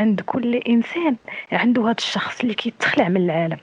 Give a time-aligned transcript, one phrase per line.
[0.00, 1.16] عند كل إنسان
[1.52, 3.56] عنده هذا الشخص اللي كيتخلع من العالم.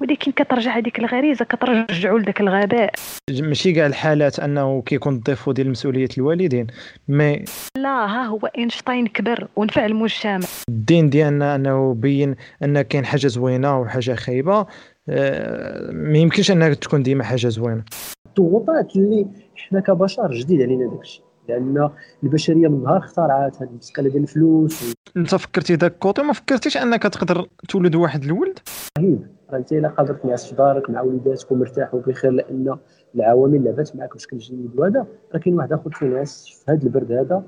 [0.00, 2.92] ولكن كترجع هذيك الغريزة كترجعو لذاك الغباء.
[3.40, 6.66] ماشي كاع الحالات أنه كيكون الضيف ديال مسؤولية الوالدين
[7.08, 7.44] mais
[7.76, 10.40] لا ها هو إينشتاين كبر ونفع المجتمع.
[10.68, 14.66] الدين ديالنا أنه بين أن كاين حاجة زوينة وحاجة خايبة
[15.08, 17.84] آه، ما يمكنش انها تكون ديما حاجة زوينة.
[18.26, 19.26] الضغوطات اللي
[19.56, 21.22] حنا كبشر جديد علينا داكشي.
[21.48, 21.90] لأن
[22.22, 27.02] البشرية من نهار اخترعت هذه المسكله ديال الفلوس انت فكرتي ذاك الكوتي ما فكرتيش أنك
[27.02, 28.58] تقدر تولد واحد الولد؟
[28.98, 29.26] رهيب.
[29.52, 32.76] أنت إلا قادر تنعس في دارك مع وليداتك ومرتاح وبخير لأن
[33.14, 37.12] العوامل لعبات معك باش كنجي الولد هذا راه كاين واحد آخر تينعس في هذا البرد
[37.12, 37.42] هذا.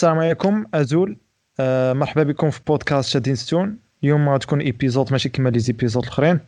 [0.00, 1.16] السلام عليكم أزول.
[1.60, 6.38] آه مرحبا بكم في بودكاست شادين ستون اليوم غتكون épisode ماشي كيما les épisodes الأخرين.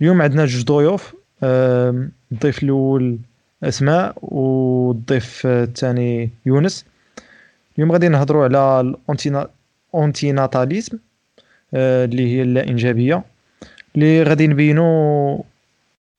[0.00, 1.14] اليوم عندنا جوج ضيوف.
[1.42, 3.18] آه الضيف الأول
[3.64, 6.84] أسماء والضيف الثاني يونس.
[7.76, 8.94] اليوم غادي نهضروا على
[9.94, 10.98] ال antinatalisme
[11.74, 13.22] آه اللي هي اللا انجابيه
[13.94, 15.38] اللي غادي نبينوا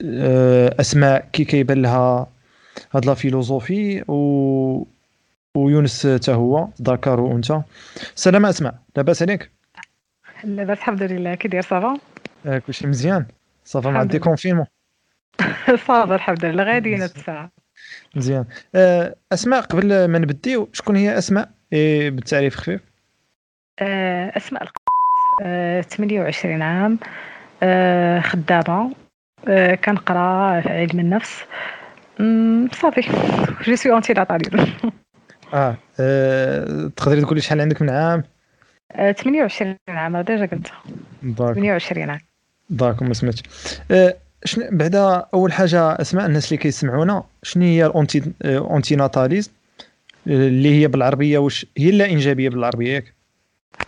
[0.03, 2.27] آه أسماء كي كيبان لها
[2.91, 4.85] هاد la philosophie و
[5.57, 7.61] ويونس حتى هو ذكر وانثى
[8.15, 9.51] سلام أسماء لاباس عليك.
[10.43, 11.35] لاباس الحمد لله.
[11.35, 11.97] كي داير ça va؟
[12.45, 13.25] آه كلشي مزيان.
[13.65, 14.65] ça va مع ال déconfinement
[15.87, 16.63] ça va الحمد لله.
[16.63, 17.51] غاديين الساعة.
[18.15, 18.45] مزيان.
[18.75, 22.81] آه أسماء قبل ما نبديو شكون هي أسماء؟ إيه بالتعريف خفيف.
[23.79, 24.67] آه أسماء
[25.43, 26.99] آه 28 عام.
[28.21, 28.93] خدامة.
[29.85, 31.43] كنقرأ في علم النفس.
[32.81, 33.01] صافي.
[33.63, 34.13] je suis anti
[35.53, 36.91] آه, آه.
[36.97, 38.23] تقدري تقولي شحال عندك من عام؟
[38.95, 40.81] 28 عام déjà قلتها
[41.37, 42.19] 28 عام.
[42.69, 43.43] داك ما سمعتش.
[43.91, 44.15] آه
[44.45, 49.51] شنو بعدا أول حاجة أسماء الناس اللي كيسمعونا شنو هي ال anti antinatalisme
[50.27, 53.13] اللي هي بالعربية واش هي لا إنجابية بالعربية ياك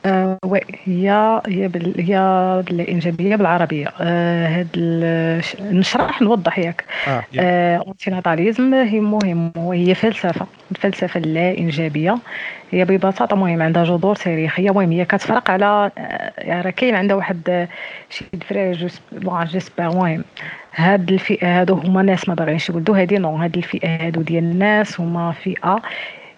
[0.06, 2.02] آه وي هي هي بال...
[2.02, 2.18] هي
[2.72, 3.88] الانجابيه بالعربية.
[4.02, 5.42] آه هاد ال...
[5.62, 6.86] نشرح نوضح ياك.
[7.08, 12.18] آه, آه ناتاليزم هي مهم وهي فلسفة الفلسفه اللا إنجابية.
[12.72, 14.92] هي ببساطة مهم عندها جذور تاريخية مهم.
[14.92, 15.92] هي كتفرق على
[16.48, 17.68] راه كاين عندها واحد
[18.10, 20.24] شي فري جوست بون جيسبر المهم
[20.76, 23.36] هاد الفئة هادو هما ناس ما باغينش يولدوا هادي نو.
[23.36, 25.82] هاد الفئة هادو ديال الناس هما فئة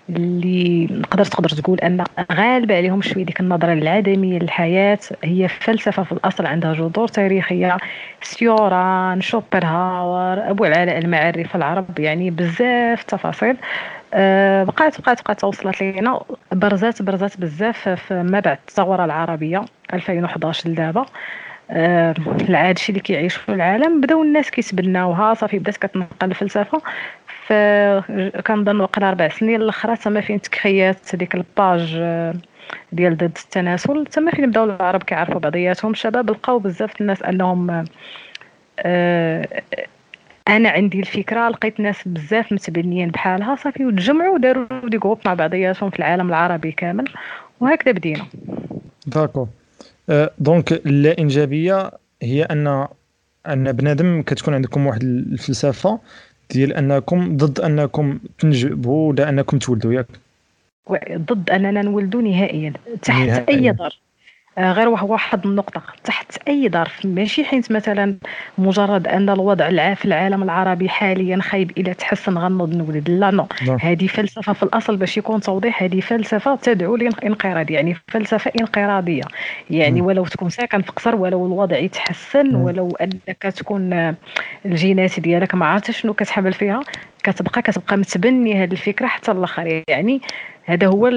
[0.10, 5.00] اللي نقدر تقدر تقول أن غالب عليهم شوية ديك النظرة العدمية للحياة.
[5.24, 7.78] هي فلسفة في الأصل عندها جذور تاريخية.
[8.22, 13.58] سيوران شوبنهاور أبو العلاء المعري في العرب يعني بزاف تفاصيل.
[14.14, 16.22] أه بقات بقات بقات وصلت لينا.
[16.52, 21.06] برزات برزات بزاف في ما بعد الثورة العربية 2011 لدابا.
[21.72, 22.14] أه
[22.50, 25.34] العاد شي اللي كيعيش في العالم بداو الناس كيتبناوها.
[25.34, 26.82] صافي بدات كتنقل الفلسفة.
[28.48, 31.96] كنظن وقع أربع سنين الاخرى تما فين تكريات ديك ال page
[32.92, 34.06] ديال ضد التناسل.
[34.06, 35.92] تما فين بداو العرب كيعرفوا بعضياتهم.
[35.92, 37.86] الشباب لقاو بزاف الناس انهم
[38.80, 39.48] آه
[40.48, 43.56] أنا عندي الفكرة لقيت ناس بزاف متبنيين بحالها.
[43.56, 47.06] صافي وتجمعوا وداروا des groupes مع بعضياتهم في العالم العربي كامل
[47.60, 48.26] وهكذا بدينا.
[49.08, 49.48] d'accord
[50.40, 52.88] donc اللا انجابيه هي ان
[53.48, 56.00] أن بنادم كتكون عندكم واحد الفلسفة
[56.52, 60.08] ديال أنكم ضد أنكم تنجبوا ولا أنكم تولدوا ياك
[61.18, 63.72] ضد أننا نولدوا نهائيا تحت نهائياً.
[63.72, 63.94] اي ظرف
[64.58, 68.18] غير واحد النقطة تحت أي ظرف ماشي حيت مثلا
[68.58, 73.78] مجرد أن الوضع في العالم العربي حاليا خايب إلى تحسن غنوض نولد لا نو نعم.
[73.82, 79.24] هذه فلسفة في الأصل باش يكون توضيح هذه فلسفة تدعو للانقراض يعني فلسفة انقراضية
[79.70, 80.06] يعني م.
[80.06, 82.62] ولو تكون ساكن في قصر ولو الوضع يتحسن م.
[82.62, 84.16] ولو أنك تكون
[84.66, 86.82] الجينات ديالك ما عرفتش شنو كتحمل فيها
[87.24, 89.84] كتبقى كتبقى متبني هذه الفكرة حتى الآخر.
[89.88, 90.22] يعني
[90.66, 91.08] هذا هو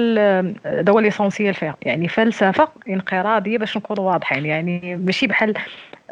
[0.65, 1.75] هذا هو l'essentiel فيها.
[1.81, 4.45] يعني فلسفة انقراضية باش نكونوا واضحين.
[4.45, 5.53] يعني ماشي بحال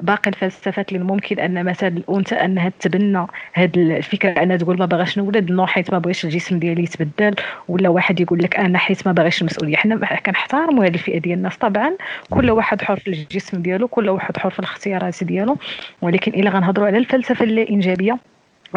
[0.01, 5.18] باقي الفلسفات اللي ممكن أن مثلا الأنثى أنها تتبنى هاد الفكرة انها تقول ما باغاش
[5.18, 7.36] نولد non حيت ما بغيتش الجسم ديالي يتبدل
[7.68, 9.75] ولا واحد يقول لك أنا حيت ما باغيش المسؤولية.
[9.75, 11.92] حنا كنحترموا هذه الفئة ديال الناس طبعا
[12.30, 15.57] كل واحد حر في الجسم ديالو كل واحد حر في الاختيارات ديالو.
[16.01, 18.18] ولكن إلا غنهضروا على الفلسفة الانجابيه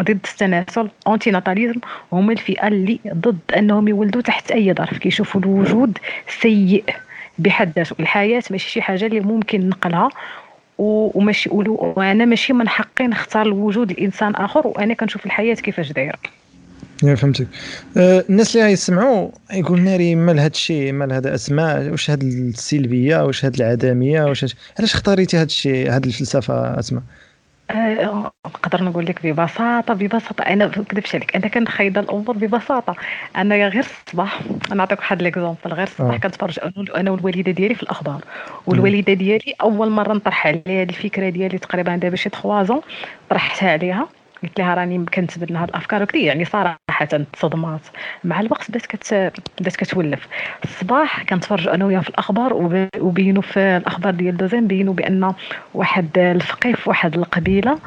[0.01, 1.79] ضد التناسل اونتي ناتاليزم
[2.11, 5.97] هما الفئة اللي ضد أنهم يولدوا تحت أي ظرف كيشوفوا الوجود
[6.41, 6.83] سيء
[7.39, 7.95] بحد ذاته.
[7.99, 10.09] الحياة ماشي شي حاجة اللي ممكن نقلها
[10.77, 16.17] وماشي وأنا ماشي من حقي نختار الوجود لإنسان آخر وأنا كنشوف الحياة كيفاش دايرة.
[17.03, 17.47] يا فهمتك.
[17.97, 23.25] أه الناس اللي غيسمعوا يقول ناري مال هذا الشيء مال هذا اسماء واش هاد السلبيه
[23.25, 24.55] واش هاد العدمية واش.
[24.79, 27.03] علاش اختاريتي هاد الشيء هاد الفلسفة أسماء؟
[27.71, 30.41] نقدر نقول لك ببساطة ببساطة.
[30.41, 32.95] أنا ما نكذبش عليك أنا كنخيد الأمور ببساطة.
[33.35, 34.39] أنا غير الصباح
[34.75, 36.17] نعطيك واحد ليكزومبل غير الصباح آه.
[36.17, 36.59] كنتفرج
[36.95, 38.21] أنا والوالدة ديالي في الأخبار.
[38.65, 42.81] والوالدة ديالي أول مرة نطرح عليها هذه الفكرة ديالي تقريبا دابا شي 3
[43.29, 44.07] طرحتها عليها.
[44.43, 47.81] قلت لها راني كنتبنى هاد الأفكار وكذا يعني صراحة تصدمات
[48.23, 50.27] مع الوقت بدأت كت بدأت كتولف.
[50.63, 52.53] الصباح كنتفرج أنا وياها في الأخبار
[52.99, 55.33] وبينوا في الأخبار ديال دوزين بينوا بأن
[55.73, 57.79] واحد الفقيه في واحد القبيلة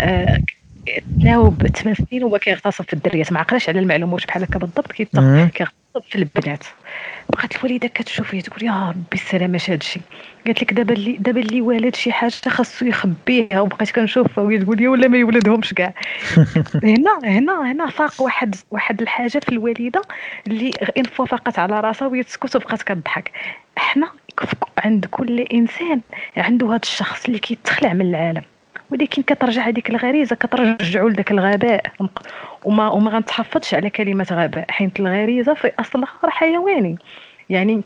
[0.00, 0.42] آه
[1.22, 3.32] تلاو بثمان سنين وهو كيغتصب في الدريات.
[3.32, 6.64] ما عقلاش على المعلومه واش بحال هكا بالضبط كيغتصب في البنات.
[7.28, 10.02] بقات الوالدة كتشوف تقول يا ربي السلامه هذا الشيء
[10.46, 14.76] قالت لك دابا اللي دابا اللي والد شي حاجة خاصو يخبيها وبقيت كنشوفها وهي تقول
[14.76, 15.94] لي ولا ما يولدهمش كاع.
[16.84, 20.02] هنا هنا هنا فاق واحد واحد الحاجة في الوالدة
[20.46, 23.30] اللي ان فقط على راسها وهي تسكت وبقات كضحك
[23.78, 24.12] إحنا
[24.78, 26.00] عند كل إنسان
[26.36, 28.42] عنده هذا الشخص اللي كيتخلع من العالم.
[28.92, 31.82] ولكن كترجع هذيك الغريزة كترجعوا لذاك الغباء.
[32.64, 34.70] وما وما غنتحفظش على كلمه غباء.
[34.70, 36.98] حيت الغريزة في اصلها راه حيواني.
[37.50, 37.82] يعني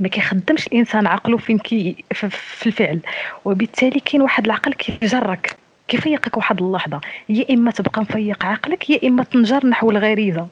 [0.00, 3.00] ما كيخدمش الإنسان عقله فين كي في الفعل.
[3.44, 5.56] وبالتالي كاين واحد العقل كيجرك
[5.88, 7.00] كيفيقك واحد اللحظة.
[7.28, 10.46] يا إما تبقى مفيق عقلك يا إما تنجر نحو الغريزة.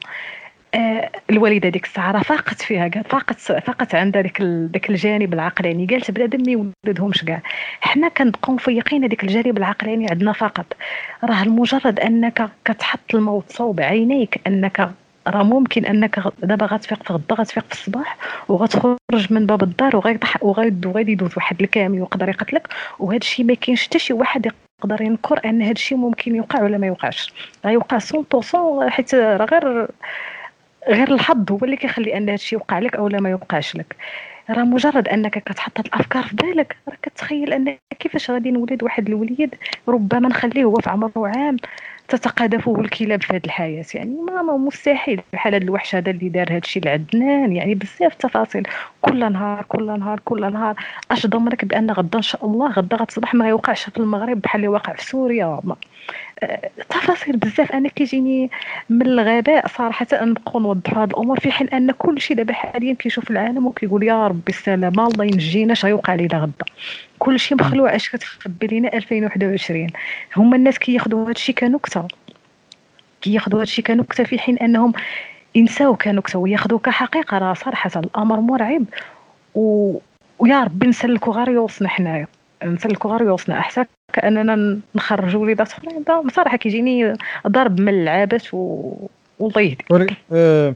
[1.29, 5.85] الوالدة ديك الساعة راه فاقت فيها فاقت فاقت عندها ديك داك الجانب العقلاني.
[5.85, 7.41] قالت بنادم ما يولدهمش كاع
[7.81, 10.65] حنا كنبقاو مفيقين هذيك الجانب العقلاني عندنا فقط.
[11.23, 14.91] راه المجرد أنك كتحط الموت صوب عينيك أنك
[15.27, 18.97] راه ممكن أنك دابا غتفيق في غدا غتفيق في الصباح وغتخرج
[19.29, 22.67] من باب الدار وغيضح وغادي يدوز واحد الكامل ويقدر يقتلك.
[22.99, 26.77] وهذا الشيء ما كاينش حتى شي واحد يقدر ينكر أن هذا الشيء ممكن يوقع ولا
[26.77, 27.33] ما يوقعش.
[27.65, 29.87] غيوقع 100% حيت راه غير
[30.87, 33.95] غير الحظ هو اللي كيخلي أن هادشي يوقع لك أو لا ما يوقعش لك.
[34.49, 39.07] راه مجرد أنك كتحط هاد الأفكار في بالك راه كتخيل أن كيفاش غادي نولد واحد
[39.07, 39.55] الوليد
[39.87, 41.57] ربما نخليه هو في عمره عام
[42.07, 43.85] تتقاذفه الكلاب في هذه الحياة.
[43.93, 45.21] يعني ما, مستحيل.
[45.33, 47.55] بحال هذا الوحش هذا اللي دار هذا الشيء لعدنان.
[47.55, 48.67] يعني بزاف التفاصيل.
[49.01, 50.75] كل نهار كل نهار كل نهار.
[51.11, 54.67] أش ضمنك بأن غدا إن شاء الله غدا غتصبح ما يوقعش في المغرب بحال اللي
[54.67, 55.59] واقع في سوريا.
[55.63, 55.75] ما.
[56.89, 57.71] تفاصيل بزاف.
[57.71, 58.49] أنا كيجيني
[58.89, 63.31] من الغباء صراحة نبقاو نوضحوا هذه الأمور في حين أن كل شيء دابا حاليا كيشوف
[63.31, 66.65] العالم وكيقول يا ربي السلامة الله ينجينا اش غيوقع لينا غدا.
[67.19, 67.95] كل شيء مخلوع.
[67.95, 69.87] أش كتخبي لينا 2021
[70.37, 72.07] هما الناس كياخذوا هذا الشيء كنكتة.
[73.21, 74.93] كياخذوا هذا الشيء كنكتة في حين أنهم
[75.55, 78.83] ينساو كنكته وياخذوا كحقيقه راه صراحة الأمر مرعب.
[79.55, 79.97] و...
[80.39, 82.27] ويا ربي نسلكوا غير يوصنا حنايا.
[82.63, 83.85] نسلكوا غير يوصنا أحسن.
[84.13, 86.03] كأننا نخرجوا وليدات أخرين.
[86.25, 87.13] بصراحه كيجيني
[87.47, 88.93] ضرب من اللعابات و...
[89.39, 90.75] والله يهدي أه،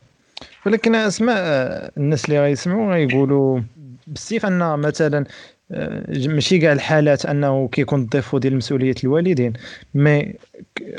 [0.66, 3.60] ولكن أسماء أه، الناس اللي غيسمعوا غيقولوا
[4.08, 5.26] بالسيف ان مثلا
[6.28, 9.54] ماشي كاع الحالات انه كيكون الضيفو ديال مسؤولية الوالدين
[9.94, 10.34] mais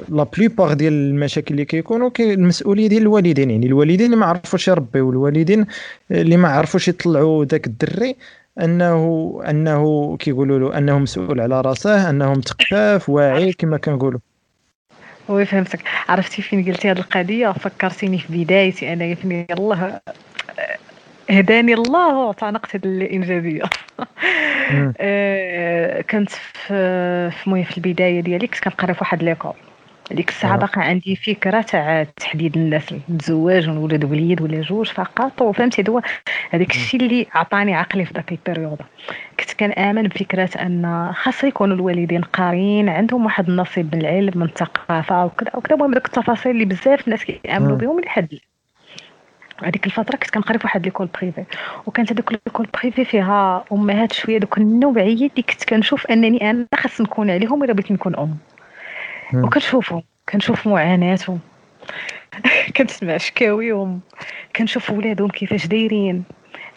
[0.09, 4.69] la plupart ديال المشاكل اللي كيكونوا كي المسؤولية ديال الوالدين يعني الوالدين اللي ما عرفوش
[4.69, 5.67] يربيو الوالدين
[6.11, 8.17] اللي ما عرفوش يطلعوا ذاك الدري
[8.61, 14.21] انه انه كيقولوا له انه مسؤول على راسه انه مثقف واعي كما كنقولوا.
[15.29, 15.81] oui فهمتك.
[16.09, 20.01] عرفتي فين قلتي هذه القضية؟ فكرتيني في بدايتي أنا فين يلاه.
[21.31, 23.63] هداني الله وتعنقت هذه اللاإنجابية
[25.01, 29.53] آه، كنت في في في البداية ديالي كنت كنقرا في واحد l'école.
[30.11, 30.57] ديك الساعة.
[30.59, 35.43] باقي عندي فكرة تاع تحديد النسل نتزوج ونولد وليد ولا جوج فقط.
[35.43, 36.03] وفهمتي هذا
[36.51, 38.79] هذاك الشيء اللي عطاني عقلي في ذاك ال période
[39.41, 45.25] كنت كنآمن بفكرة أن خاص يكونوا الوالدين قارين عندهم واحد النصيب من العلم من الثقافة
[45.25, 45.75] وكذا وكذا.
[45.75, 48.29] المهم دوك التفاصيل اللي بزاف الناس كيآمنوا بهم لحد
[49.63, 51.45] هذيك الفترة كنت كنقري في واحد l'école privée
[51.87, 57.01] وكانت هذيك l'école privée فيها أمهات شوية دوك النوعية اللي كنت كنشوف أنني أنا خاص
[57.01, 58.37] نكون عليهم الا بغيت نكون أم.
[59.35, 61.39] وكنشوفهم كنشوف معاناتهم
[62.77, 64.01] كنسمع شكاويهم
[64.57, 66.25] كنشوف ولادهم كيفاش دايرين.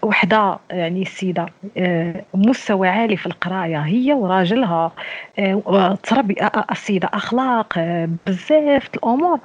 [0.04, 1.46] وحدة يعني السيدة
[1.78, 4.92] آه، مستوى عالي في القراية هي وراجلها
[5.40, 6.36] آه، تربي
[6.72, 9.40] السيدة أخلاق آه، بزاف الأمور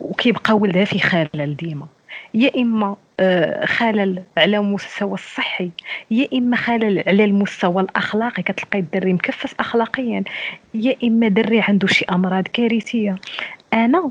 [0.00, 1.86] وكيبقى ولدها في خلل ديما.
[2.34, 5.70] يا إما آه، خلل على المستوى الصحي
[6.10, 10.24] يا إما خلل على المستوى الأخلاقي كتلقاي الدري مكفس اخلاقيا
[10.74, 13.16] يا إما دري عنده شي أمراض كارثية.
[13.72, 14.10] أنا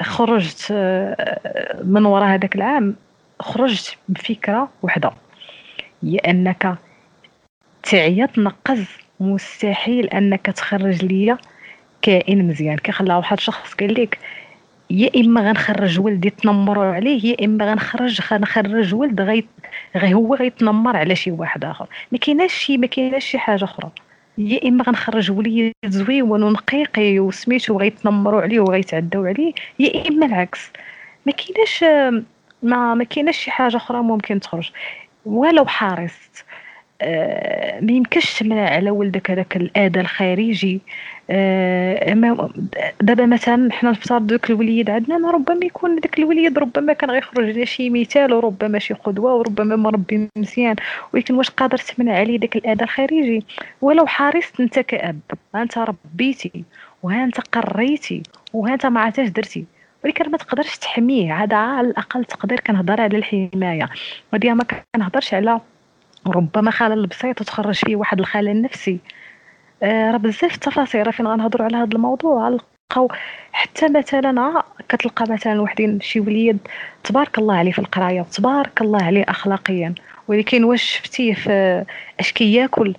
[0.00, 2.96] خرجت آه، من وراء هذاك العام
[3.40, 5.12] خرجت بفكرة وحدة
[6.02, 6.78] هي أنك
[7.82, 8.86] تعيا تنقز
[9.20, 11.38] مستحيل أنك تخرج ليا
[12.02, 12.76] كائن مزيان.
[12.76, 14.18] كيخليها واحد الشخص قال لك
[14.92, 19.20] يا إما غنخرج ولد يتنمروا عليه يا إما غنخرج غنخرج ولد
[19.96, 21.86] غي هو غيتنمر على شي واحد آخر.
[22.12, 23.90] ما كايناش شي ما كايناش شي حاجة أخرى.
[24.38, 30.70] يا إما غنخرج وليد زوين ونقيقي وسميتو غيتنمروا عليه وغيتعداو عليه يا إما العكس.
[31.26, 31.84] ما كايناش
[32.62, 34.70] ما ما كايناش شي حاجة أخرى ممكن تخرج.
[35.26, 36.44] ولو حرصت
[37.02, 40.80] آه، ما يمكنش تمنع على ولدك هذاك الاذى الخارجي.
[43.00, 47.64] دابا مثلا حنا نفترض دوك الوليد عندنا ربما يكون داك الوليد ربما كان غيخرج لنا
[47.64, 50.76] شي مثال وربما شي قدوة وربما مربي مزيان.
[51.12, 53.44] ولكن واش قادر تمنع عليه داك الاذى الخارجي؟
[53.80, 55.20] ولو حرصت أنت كأب
[55.54, 56.64] أنت ربيتي
[57.02, 58.22] وها أنت قريتي
[58.52, 59.64] وها أنت ما عرفتش درتي.
[60.04, 63.88] ولكن ما تقدرش تحميه هذا على الأقل تقدر كنهضر على الحماية.
[64.32, 65.60] وديما ما كنهضرش على
[66.26, 69.21] ربما خلل بسيط وتخرج فيه واحد الخلل نفسي آه
[69.82, 72.48] راه بزاف التفاصيل راه فين غنهضروا على هذا الموضوع.
[72.48, 73.08] غنلقاو
[73.52, 76.58] حتى مثلا كتلقى مثلا وحدين شي وليد
[77.04, 79.94] تبارك الله عليه في القراية تبارك الله عليه اخلاقيا.
[80.28, 81.84] ولكن واش شفتيه في
[82.20, 82.94] اش كياكل؟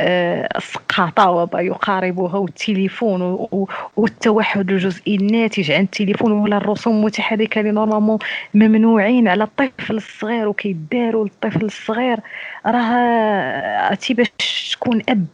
[0.00, 3.48] السقاطة وما يقاربها والتليفون
[3.96, 8.18] والتوحد الجزئي الناتج عن التليفون ولا الرسوم المتحركة اللي normalement
[8.54, 12.18] ممنوعين على الطفل الصغير وكيداروا للطفل الصغير.
[12.66, 15.26] راه عرفتي باش تكون أب.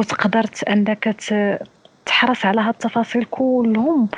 [0.00, 1.16] وتقدرت أنك
[2.06, 4.08] تحرص على هاد التفاصيل كلهم.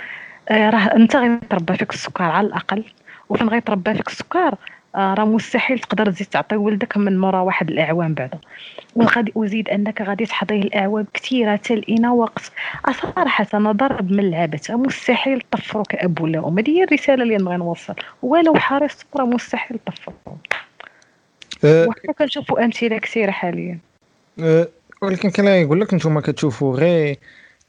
[0.48, 2.84] آه، راه أنت غيتربى فيك السكر على الأقل.
[3.28, 4.54] وفين غيتربى فيك السكر
[4.94, 8.38] آه، راه مستحيل تقدر تزيد تعطي ولدك من مورا واحد الاعوام بعدا.
[8.96, 12.52] وغادي أزيد أنك غادي تحضيه الاعوام كثيرة تلقينا وقت
[12.90, 16.58] صراحة أنا ضرب من العبث مستحيل طفرو كأب ولا أم.
[16.58, 17.94] هذه هي الرسالة اللي نبغي نوصل.
[18.22, 20.14] ولو حرصت راه مستحيل طفرو
[21.64, 23.78] أه وحنا كنشوفوا أمثلة كثيرة حاليا.
[24.40, 24.68] أه
[25.02, 27.18] ولكن كان يقول لك أنتم كتشوفوا غير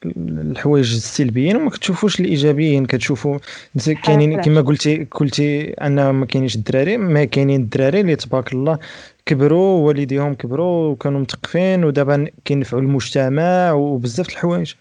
[0.06, 3.38] الحوايج السلبيين وما كتشوفوش الإيجابيين كتشوفوا
[4.04, 8.80] كاينين كما قلتي قلتي أن ما كاينينش الدراري ما كاينين الدراري اللي تبارك الله
[9.26, 14.74] كبروا والديهم كبروا وكانوا مثقفين ودابا كينفعوا المجتمع وبزاف الحوايج.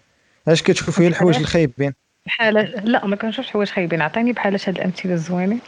[0.47, 1.93] اش كتشوفوا هي الحوايج الخايبين؟
[2.25, 4.01] بحال لا ما كنشوفش حوايج خايبين.
[4.01, 5.59] عطيني بحال هاد الأمثلة الزوينين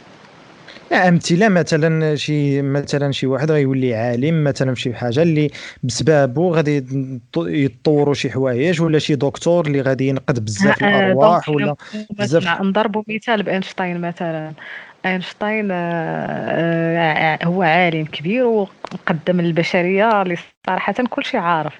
[0.92, 5.50] أمثلة مثلا شي مثلا شي واحد غيولي عالم مثلا في شي حاجة اللي
[5.82, 6.84] بسببه غادي
[7.36, 11.76] يتطوروا شي حوايج ولا شي دكتور اللي غادي ينقذ بزاف الأرواح ولا
[12.10, 14.52] بزاف نضربوا مثال بأينشتاين مثلا.
[15.06, 15.76] أينشتاين آه،
[16.98, 21.74] آه، هو عالم كبير وقدم للبشرية اللي صراحة كل شيء عارف.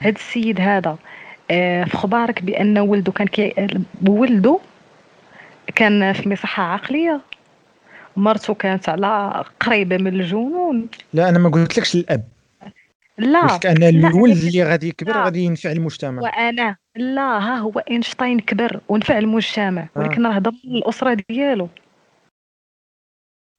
[0.00, 0.96] هذا السيد هذا
[1.50, 3.54] آه، في خبارك بأن ولده كان كي
[4.08, 4.58] ولده
[5.74, 7.20] كان في مصحة عقلية.
[8.16, 12.24] مرته كانت على قريبة من الجنون لا أنا ما قلتلكش الأب.
[13.18, 13.46] لا.
[13.46, 16.22] قلت أنا الولد اللي غادي يكبر غادي ينفع المجتمع.
[16.22, 21.68] وأنا لا ها هو اينشتاين كبر ونفع المجتمع ولكن راه ضمن الأسرة ديالو.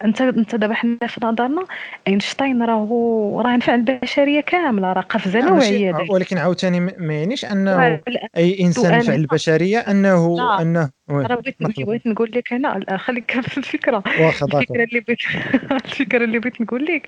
[0.05, 1.65] انت انت دابا حنا في نظرنا
[2.07, 8.01] اينشتاين راه راه نفع البشريه كامله راه قفزه نوعية ولكن عاوتاني ما يعنيش انه
[8.37, 10.61] أي إنسان نفع البشريه أنه لا.
[10.61, 14.03] أنه راه بغيت بغيت نقول لك أنا خليك في الفكرة.
[14.43, 15.19] الفكرة اللي بغيت
[15.85, 17.07] الفكرة اللي بغيت نقول لك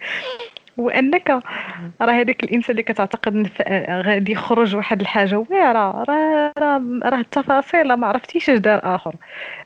[0.80, 1.30] هو انك
[2.02, 3.50] راه هذاك الانسان اللي كتعتقد
[3.90, 9.16] غادي يخرج واحد الحاجة واعرة راه راه راه التفاصيل ما عرفتيش اش دار آخر.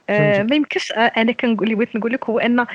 [0.10, 2.66] آه ما يمكنش أنا كنقول اللي بغيت نقول لك هو أن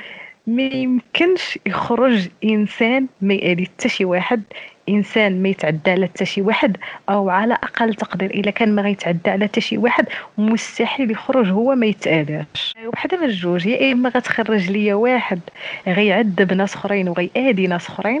[0.47, 4.43] ما يمكنش يخرج إنسان ما يأذي حتى شي واحد
[4.89, 6.77] إنسان ما يتعدى على حتى شي واحد
[7.09, 10.05] أو على أقل تقدير إلا كان ما غيتعدى على حتى شي واحد
[10.37, 12.73] مستحيل يخرج هو ما يتآذاش.
[12.93, 15.39] وحده من الجوج يا إما غتخرج ليا واحد
[15.87, 18.19] غيعذب ناس أخرين وغيأذي ناس أخرين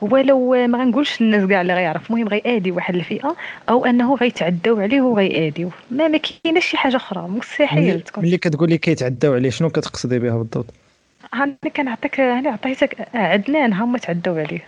[0.00, 3.36] ولو ما غنقولش الناس كاع اللي غيعرف المهم غيأذي واحد الفئة
[3.68, 5.70] أو أنه غيتعداو عليه وغيأذيو.
[5.90, 8.24] ما ما كايناش شي حاجة أخرى مستحيل تكون.
[8.24, 10.83] ملي كتقولي كيتعداو عليه شنو كتقصدي بها بالضبط؟
[11.34, 14.64] هاني كنعطيك هاني عطيتك عدنان هما تعدوا عليه.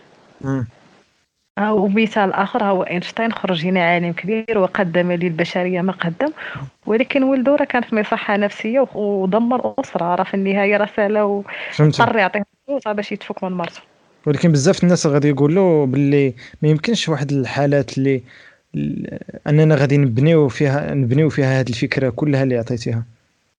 [1.61, 6.33] ومثال آخر هو إينشتاين خرج هنا عالم كبير وقدم للبشريه ما قدم
[6.87, 12.43] ولكن ولده راه كان في مصحة نفسية ودمر أسرة راه في النهاية رسالة واضطر يعطيه
[12.67, 13.81] فلوس باش يتفك من مرته.
[14.27, 18.23] ولكن بزاف الناس غادي يقولوا باللي ما يمكنش واحد الحالات اللي
[19.47, 23.03] أننا غادي نبنيو فيها نبنيو فيها هذه الفكرة كلها اللي عطيتيها.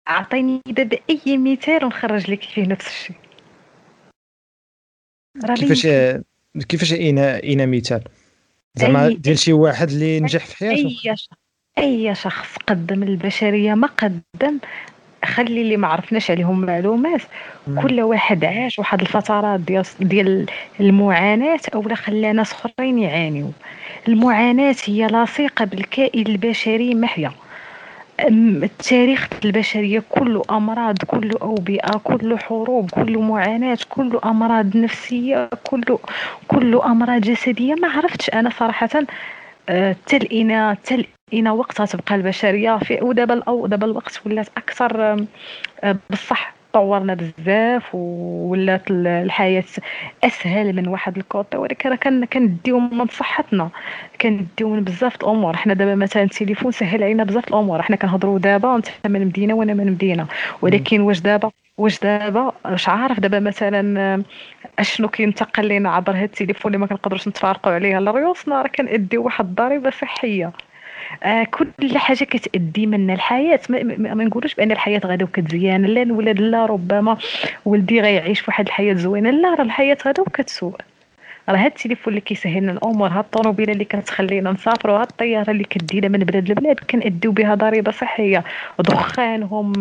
[0.10, 3.16] أعطيني دابا اي مثال ونخرج لك فيه نفس الشيء.
[5.56, 5.88] كيفاش
[6.68, 8.04] كيفاش اين اين مثال؟
[8.76, 10.88] زعما ديال شي واحد اللي نجح في حياته.
[10.88, 11.28] أي شخص
[11.78, 14.60] أي شخص قدم للبشريه ما قدم
[15.26, 17.22] خلي اللي ما عرفناش عليهم معلومات.
[17.82, 20.46] كل واحد عاش واحد الفترات ديال ديال
[20.80, 23.52] المعاناة أولا خلى ناس أخرين يعانيوا
[24.08, 27.32] المعاناة هي لاصقة بالكائن البشري محيا.
[28.20, 36.00] التاريخ البشرية كله أمراض كله أوبئة كله حروب كله معاناة كله أمراض نفسية كله
[36.48, 37.74] كله أمراض جسدية.
[37.76, 38.90] ما عرفتش أنا صراحة
[39.70, 45.26] آه، تلقينا تلقينا وقتها تبقى البشرية في ودابا دابا الوقت ولات أكثر
[45.84, 46.57] آه، بصح.
[46.78, 49.64] تطورنا بزاف ولات الحياة
[50.24, 53.70] أسهل من واحد الكوطي ولكن راه كنديو من صحتنا.
[54.22, 55.58] كنديو من بزاف الأمور.
[55.58, 57.82] حنا دابا مثلا التليفون سهل علينا بزاف الأمور.
[57.82, 60.28] حنا كنهضروا دابا أنت من مدينه وأنا من مدينه
[60.62, 64.24] ولكن واش دابا واش دابا؟ واش عارف دابا مثلا
[64.80, 69.46] أشنو كينتقل لنا عبر هاد التليفون اللي ما كنقدروش نتفارقوا عليه لريوسنا راه كنأديو واحد
[69.46, 70.52] الضريبة صحية.
[71.24, 73.60] آه كل حاجة كتأدي منا الحياة.
[73.70, 73.84] ما,
[74.14, 75.86] ما, نقولوش بأن الحياة غادا وكتزيان.
[75.86, 77.18] لا الولاد لا ربما
[77.66, 79.32] ولدي غيعيش في واحد الحياة زوينة.
[79.32, 80.76] لا راه الحياة غادا وكتسوء.
[81.50, 85.64] راه هاد التليفون اللي كيسهل لنا الأمور هاد الطوموبيله اللي كتخلينا نسافروا هاد الطيارة اللي
[85.64, 88.44] كدينا من بلاد لبلاد كنأديو بها ضريبة صحية.
[88.80, 89.74] دخانهم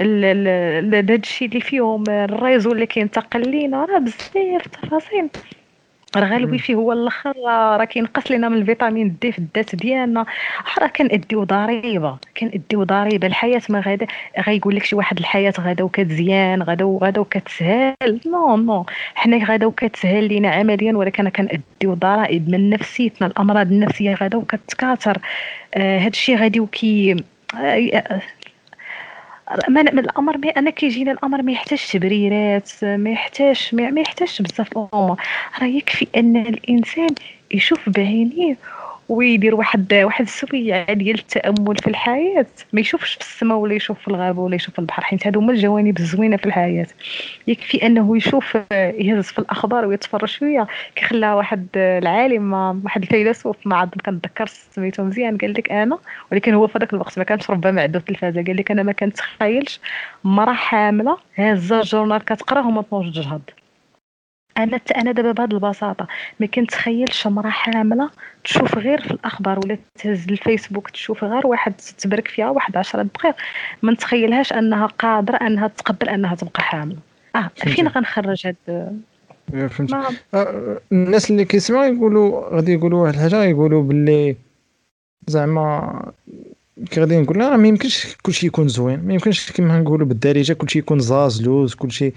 [0.00, 5.28] هذا الشيء اللي فيهم ال réseau اللي كينتقل لينا راه بزاف تفاصيل.
[6.18, 10.26] راه الويفي هو الأخر راه كينقص لنا من ال vitamine D في الذات ديالنا.
[10.78, 13.26] راه كنأديو ضريبة كنأديو ضريبة.
[13.26, 14.06] الحياة ما غادا
[14.46, 18.20] غايقول لك شي واحد الحياة غادا وكتزيان غادا وغادا وكتسهل.
[18.26, 18.86] non non.
[19.14, 23.26] حنا غادا وكتسهل لينا عمليا ولكن كنأديو ضرائب من نفسيتنا.
[23.26, 25.18] الأمراض النفسية غادا وكتكاثر.
[25.74, 27.16] آه هذا الشيء غادي وكي
[29.68, 35.20] ما الأمر ما أنا كيجيني الأمر ما يحتاجش تبريرات ما يحتاجش ما يحتاجش بزاف الأمور.
[35.60, 37.08] راه يكفي أن الإنسان
[37.50, 38.56] يشوف بعينيه
[39.08, 42.46] ويدير واحد واحد السوية ديال التأمل في الحياة.
[42.72, 45.52] ما يشوفش في السماء ولا يشوف في الغابة ولا يشوف في البحر حيت هادو هما
[45.52, 46.86] الجوانب الزوينة في الحياة.
[47.46, 50.66] يكفي أنه يشوف يهز في الأخبار ويتفرج شوية.
[50.94, 52.52] كيخلى واحد العالم
[52.84, 55.38] واحد الفيلسوف ما عاد كنتذكر سميتو مزيان.
[55.38, 55.98] قال لك أنا
[56.32, 58.44] ولكن هو في ذاك الوقت ما كانش ربما عنده التلفازة.
[58.44, 59.80] قال لك أنا ما كنتخيلش
[60.24, 61.18] مراه حاملة.
[61.36, 63.42] هازه الجورنال كتقراه وما تنوض تجهض
[64.58, 66.06] أنا أنا دابا بهذه البساطة
[66.40, 68.10] ما كنتخيلش امراه حامله
[68.44, 73.34] تشوف غير في الأخبار ولا تهز الفيسبوك تشوف غير واحد تبرك فيها واحد 10 دقائق.
[73.82, 76.96] ما نتخيلهاش أنها قادرة أنها تقبل أنها تبقى حاملة.
[77.36, 78.56] آه فين غنخرج هاد؟
[79.70, 79.94] فهمت
[80.34, 84.36] آه الناس اللي كيسمعوا يقولوا غادي يقولوا واحد الحاجة يقولوا باللي
[85.26, 86.12] زعما
[86.90, 89.00] كي غادي نقول راه ما يمكنش كلشي يكون زوين.
[89.06, 92.12] ما يمكنش كما نقولوا بالدارجة كلشي يكون زاز لوز كلشي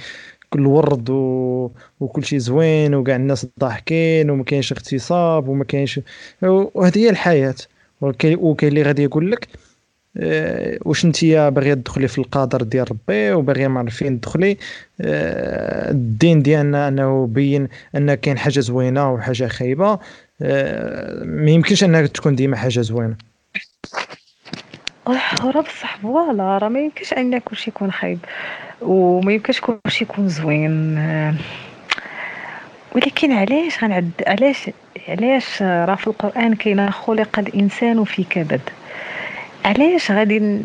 [0.49, 1.71] كل ورد و...
[1.99, 5.99] وكل شيء زوين وكاع الناس ضاحكين وما كاينش اغتصاب وما كاينش
[6.41, 7.55] وهذه هي الحياة.
[8.01, 9.47] وكاين اللي غادي يقول لك
[10.17, 14.57] أه واش انت باغيه تدخلي في القدر ديال ربي وباغيه ما عرف فين تدخلي؟
[15.01, 19.99] أه الدين ديالنا أنه بين أن كاين حاجة زوينة وحاجة خايبة.
[20.41, 23.15] أه ما يمكنش أنها تكون ديما حاجة زوينة.
[25.07, 28.19] راه بصح فوالا راه ما يمكنش أن كلشي يكون خايب.
[28.81, 30.97] وما يمكنش كلشي يكون زوين
[32.95, 34.69] ولكن علاش غنعد علاش
[35.07, 38.61] علاش راه في القرآن كاين خلق الإنسان في كبد
[39.65, 40.61] علاش غادي.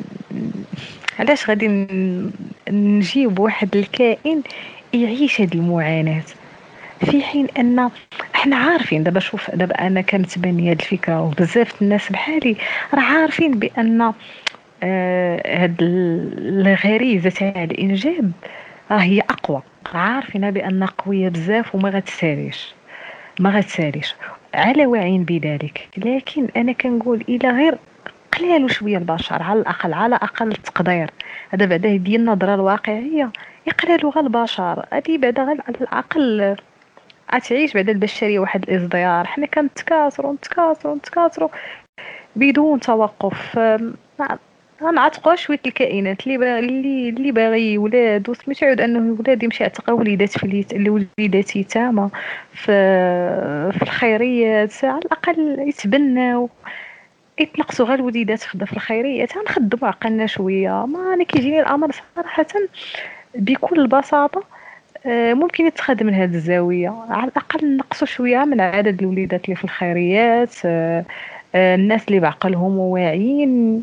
[1.18, 1.68] علاش غادي
[2.70, 4.42] نجيب واحد الكائن
[4.94, 6.22] يعيش هذه المعاناة
[7.00, 7.90] في حين أن
[8.34, 12.56] إحنا عارفين دابا شوف دابا أنا كانت باني هذه الفكرة وبزاف الناس بحالي
[12.94, 14.14] راه عارفين بأن آه،
[15.46, 18.32] هاد الغريزة تاع الإنجاب.
[18.90, 19.62] راه هي أقوى.
[19.94, 22.74] عارفين بأن قوية بزاف وما غتساليش.
[23.40, 24.14] ما غتساليش.
[24.54, 25.88] على واعين بذلك.
[25.96, 27.78] لكن أنا كنقول إلى غير
[28.38, 29.42] قليل شوية البشر.
[29.42, 31.10] على الأقل على أقل التقدير
[31.50, 33.30] هذا بعدا ديال النظرة الواقعية.
[33.66, 34.86] يقللوا غير البشر.
[34.92, 36.56] هذه بعدا على الأقل
[37.34, 41.48] غتعيش بعدا البشرية واحد الازديار حنا كنتكاثروا نتكاثروا نتكاثروا
[42.36, 43.58] بدون توقف.
[44.82, 46.58] غنعتقوا شوية الكائنات اللي با...
[46.58, 52.10] اللي اللي باغي ولاد يعود أنه ولاد يمشي يعتق وليدات في الوليدات يتامى
[52.52, 52.72] في
[53.72, 56.50] في الخيريات على الأقل يتبناو.
[57.40, 59.38] يتنقصوا غير الوليدات في الخيريات.
[59.38, 60.86] غنخدموا عقلنا شوية.
[60.86, 62.46] ما أنا كيجيني الأمر صراحة
[63.34, 64.44] بكل بساطة
[65.06, 67.06] آه، ممكن يتخذ من هذه الزاوية.
[67.08, 71.04] على الأقل نقصوا شوية من عدد الوليدات اللي في الخيريات آه،
[71.54, 73.82] آه، الناس اللي بعقلهم وواعيين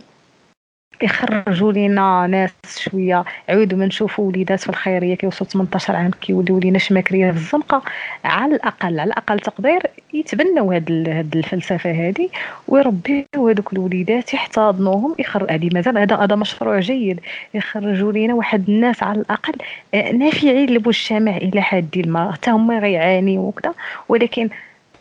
[1.04, 3.24] يخرجوا لينا ناس شوية.
[3.50, 7.82] عودوا ما نشوفوا وليدات في الخيريه كيوصلوا 18 عام كيوليو لينا شماكرية في الزنقة.
[8.26, 9.82] على الأقل على الأقل تقدير
[10.14, 12.30] يتبنوا هاد هاد الفلسفة هذه
[12.68, 17.20] ويربيو هذوك الوليدات يحتضنوهم يخر هذه مازال هذا هذا مشروع جيد.
[17.54, 19.54] يخرجوا لينا واحد الناس على الأقل
[19.94, 23.74] آه، نافعين للمجتمع إلى حد ما حتى هما غيعانيوا وكذا
[24.10, 24.50] ولكن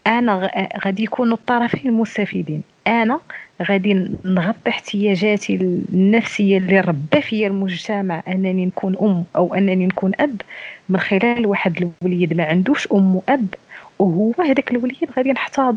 [0.06, 0.50] أنا
[0.84, 3.20] غادي يكونوا الطرفين مستفيدين أنا
[3.62, 5.54] غادي نغطي احتياجاتي
[5.92, 10.40] النفسية اللي ربى فيا المجتمع أنني نكون أم أو أنني نكون أب
[10.88, 12.34] من خلال واحد الوليد.
[12.34, 13.46] ما عندوش أم وأب
[13.98, 15.76] وهو هذاك الوليد غادي نحتاض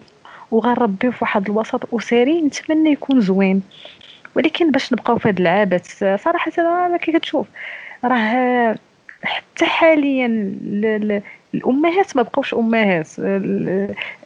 [0.51, 3.61] وغنربيه في واحد الوسط أسري نتمنى يكون زوين.
[4.35, 7.47] ولكن باش نبقاو في هذا العبث صراحة أنا كي كتشوف
[8.03, 8.75] راه
[9.23, 10.27] حتى حاليا
[11.53, 13.09] الأمهات ما بقاوش أمهات.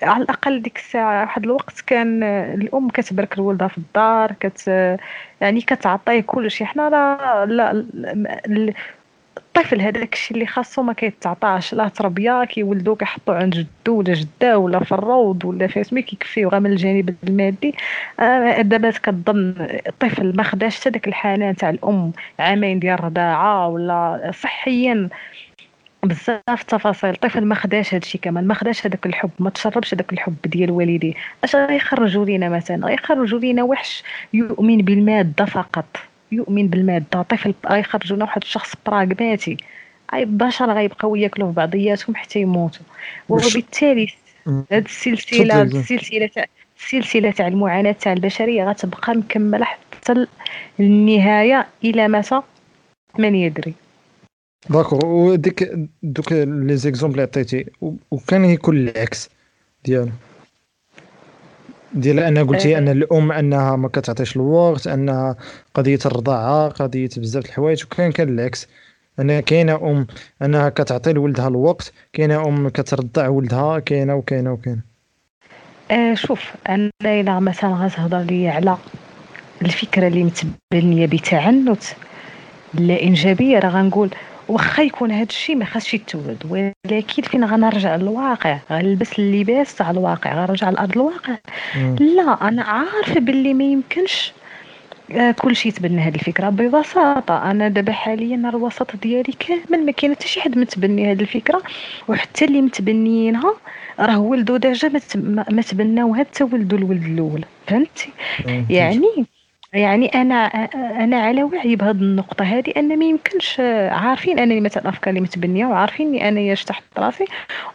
[0.02, 4.68] على الأقل ديك الساعة واحد الوقت كان الأم كتبرك لولدها في الدار كت
[5.42, 6.68] يعني كتعطيه كل شيء.
[6.68, 8.74] حنا لا, لا
[9.38, 11.74] الطفل هذاك الشيء اللي خاصو ما كيتعطاش.
[11.74, 16.50] لا تربية كيولدو كيحطو عند جدو ولا جدة ولا في الروض ولا في سمي كيكفيو
[16.50, 17.76] غير من الجانب المادي.
[18.20, 19.54] آه دابا كتظن
[19.88, 25.10] الطفل ما خداش حتى داك الحنان تاع الأم عامين ديال الرضاعة ولا صحيا.
[26.04, 27.10] بزاف التفاصيل.
[27.10, 31.14] الطفل ما خداش هادشي كمان ما خداش هذاك الحب ما تشربش هذاك الحب ديال والديه.
[31.44, 35.98] اش غيخرجوا لينا مثلا؟ غيخرجوا لينا وحش يؤمن بالمادة فقط.
[36.32, 37.22] يؤمن بالمادة.
[37.22, 39.58] طفل غيخرجوا لنا واحد الشخص براغماتي
[40.14, 42.86] أي البشر غيبقاو ياكلوا في بعضياتهم حتى يموتوا.
[43.30, 44.08] وبالتالي
[44.72, 46.30] هاد السلسله السلسلة
[46.80, 50.28] السلسلة تاع المعاناة تاع البشرية غتبقى مكملة حتى
[50.80, 52.42] النهاية إلى متى؟
[53.18, 53.74] من يدري.
[54.70, 55.72] داكور وديك
[56.04, 57.66] دوك لي زيكزومبل اللي عطيتي
[58.12, 59.30] وكان يكون العكس
[59.86, 60.10] ديالو
[61.94, 62.78] ديال أنا قلتي.
[62.78, 65.36] ان الام انها ما كتعطيش الوقت انها
[65.74, 68.68] قضيه الرضاعه قضيه بزاف الحوايج وكان كان العكس
[69.20, 70.08] أنا كاينة ام
[70.42, 74.82] انها كتعطي لولدها الوقت كاينة ام كترضع ولدها كاينة وكاينه وكاينه
[75.92, 78.78] آه شوف أنا الا مثلا غتهضر لي على
[79.62, 81.84] الفكرة اللي متبنية بتعنت
[82.74, 84.10] لا إنجابية راه غنقول
[84.50, 90.34] واخا يكون هذا الشيء ما خاصش يتولد ولكن فين غنرجع للواقع؟ غنلبس اللباس تاع الواقع
[90.34, 91.38] غنرجع لأرض الواقع.
[91.76, 91.96] مم.
[92.00, 94.34] لا أنا عارفه باللي ما يمكنش
[95.12, 96.50] آه، كل شيء تبنى هذه الفكرة.
[96.50, 101.62] ببساطة أنا دابا حاليا الوسط ديالي كامل ما كاين حتى شي حد متبني هذه الفكرة.
[102.08, 103.54] وحتى اللي متبنيينها
[104.00, 104.92] راه ولدوا ديجا
[105.26, 107.46] ما تبناوها حتى ولدوا الولد الأول.
[107.68, 108.10] فهمتي؟
[108.70, 109.26] يعني
[109.74, 110.36] يعني أنا
[111.04, 113.60] أنا على وعي بهذه النقطة هذه ان ما يمكنش
[113.92, 117.26] عارفين أنني مثلا افكاري متبنية وعارفين اني أنا تحت راسي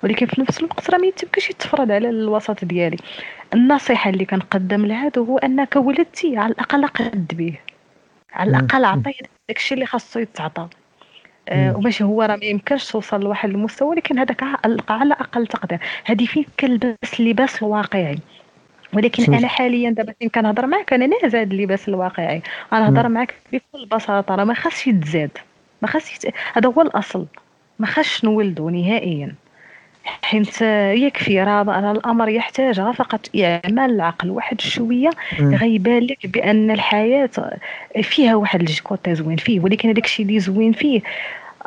[0.03, 2.97] ولكن في نفس الوقت راه ما يمكنش يتفرض على الوسط ديالي.
[3.55, 7.59] النصيحة اللي كنقدم لهذا هو أنك ولدتي على الأقل قد به.
[8.33, 9.13] على الأقل عطيه
[9.49, 10.69] داكشي اللي خاصو يتعطى.
[11.49, 14.43] آه وماشي هو راه ما يمكنش توصل لواحد المستوى ولكن هذاك
[14.89, 15.79] على أقل تقدير.
[16.05, 18.19] هذه فين كنلبس اللباس الواقعي
[18.95, 22.43] ولكن أنا حاليا دابا فين كنهضر معك أنا نازل هذا اللباس الواقعي.
[22.73, 25.31] أنا نهضر معك بكل بساطة راه ما خاصش يتزاد.
[25.83, 26.35] ما خاصش يت...
[26.55, 27.27] هذا هو الأصل.
[27.79, 29.35] ما خاصش نولدو نهائيا.
[30.05, 30.63] حيت
[31.03, 37.31] يكفي راه الأمر يحتاج فقط اعمال العقل واحد شوية غيبان لك بأن الحياة
[38.03, 39.61] فيها واحد الكوتي زوين فيه.
[39.61, 41.01] ولكن هذاك الشيء اللي زوين فيه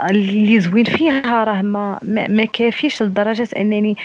[0.10, 3.98] اللي زوين فيها راه ما ما كافيش لدرجة أنني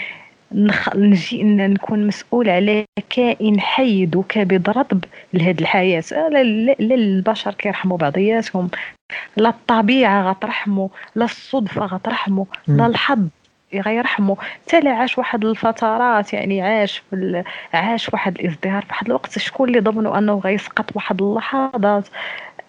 [0.53, 0.95] نخ...
[0.95, 6.03] نجي ان نكون مسؤول على كائن حي وكبد رطب لهاد الحياة.
[6.11, 6.43] لا,
[6.79, 8.69] لا البشر كيرحموا بعضياتهم.
[9.37, 13.27] لا الطبيعة غترحموا لا الصدفة غترحموا لا الحظ
[13.73, 17.43] غيرحموا حتى عاش واحد الفترات يعني عاش في ال...
[17.73, 22.07] عاش واحد الازدهار في واحد الوقت شكون اللي ضمنوا أنه غيسقط واحد اللحظات؟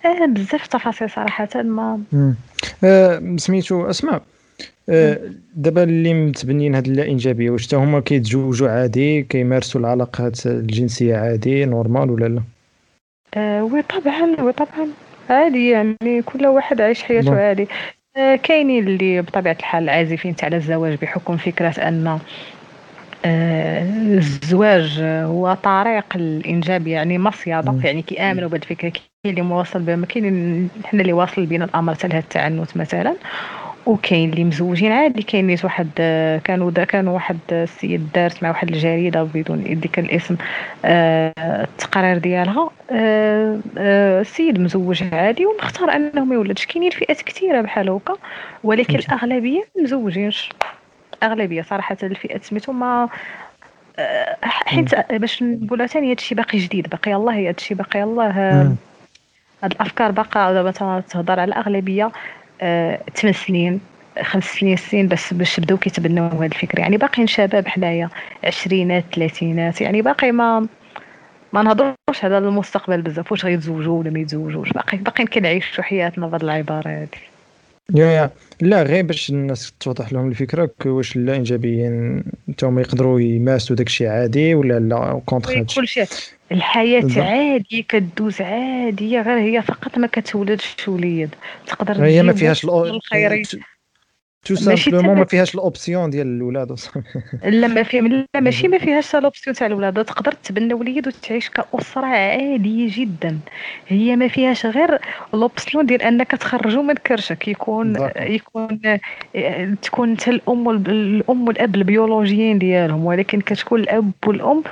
[0.05, 2.01] آه بزاف تفاصيل صراحة ما
[2.85, 4.23] آه سميتو أسماء.
[5.55, 12.11] دابا اللي متبنيين هاد الإنجابية واش حتى هما كيتزوجوا عادي كيمارسوا العلاقات الجنسية عادي نورمال
[12.11, 12.43] ولا لا؟
[13.35, 14.89] آه oui طبعا oui طبعا.
[15.31, 17.69] عادي يعني كل واحد عايش حياته عادي.
[18.17, 22.19] آه كاينين اللي بطبيعة الحال عازفين على الزواج بحكم فكرة أن
[23.25, 23.83] آه
[24.19, 30.07] الزواج هو طريق الإنجاب يعني مصيده يعني كيامنوا بهذه الفكرة كاين اللي مواصل بها.
[30.07, 33.15] كاين حنا اللي واصل بينا الأمر حتى التعنت مثلا.
[33.87, 35.89] وكاين اللي مزوجين عادي كاين نيت واحد
[36.45, 40.37] كانوا دا كانوا واحد السيد دارت مع واحد الجريدة بدون ذكر الاسم
[40.85, 47.61] آه التقرير ديالها آه آه السيد مزوج عادي ومختار انه ما يولدش كاينين فئات كثيرة
[47.61, 48.15] بحال هكا
[48.65, 50.49] ولكن الأغلبية مزوجينش.
[51.23, 53.09] الأغلبية صراحة الفئات سميتو ما
[53.99, 58.77] آه، حيت باش نقولها ثاني هادشي باقي جديد باقي الله هادشي باقي الله هاد
[59.65, 62.13] الأفكار باقا دابا تهضر على الأغلبية.
[63.15, 63.81] ثمان سنين
[64.23, 68.09] خمس سنين سنين بس باش بداو كيتبناو هذا الفكر يعني باقيين شباب حنايا
[68.45, 70.67] عشرينات ثلاثينات يعني باقي ما
[71.53, 74.73] ما نهضروش على المستقبل بزاف واش غيتزوجوا ولا ما يتزوجوش.
[74.73, 77.09] باقي باقيين كنعيشوا حياتنا بهذه العبارة هذه
[77.95, 78.31] يا يا.
[78.61, 84.07] لا غير باش الناس توضح لهم الفكرة واش لا إنجابيين حتى يقدروا يمارسوا داك الشيء
[84.09, 85.89] عادي ولا لا كونتر كل
[86.53, 91.35] شيء الحياة عادي كدوز عادية غير هي فقط ما كتولدش وليد.
[91.67, 93.47] تقدر هي ما فيهاش الخير
[94.45, 96.73] tout simplement ما فيهاش ال option ديال الاولاد
[97.45, 101.51] لا ما فيها لا ماشي ما فيهاش ال option تاع الاولاد تقدر تبنى وليد وتعيش
[101.51, 103.39] كأسرة عادية جدا.
[103.89, 104.99] هي ما فيهاش غير
[105.35, 107.49] ال option ديال أنك تخرجوا من كرشك.
[107.49, 108.81] يكون يكون
[109.83, 113.05] تكون انت الأم الأم والأب البيولوجيين ديالهم.
[113.05, 114.63] ولكن كتكون الأب والأم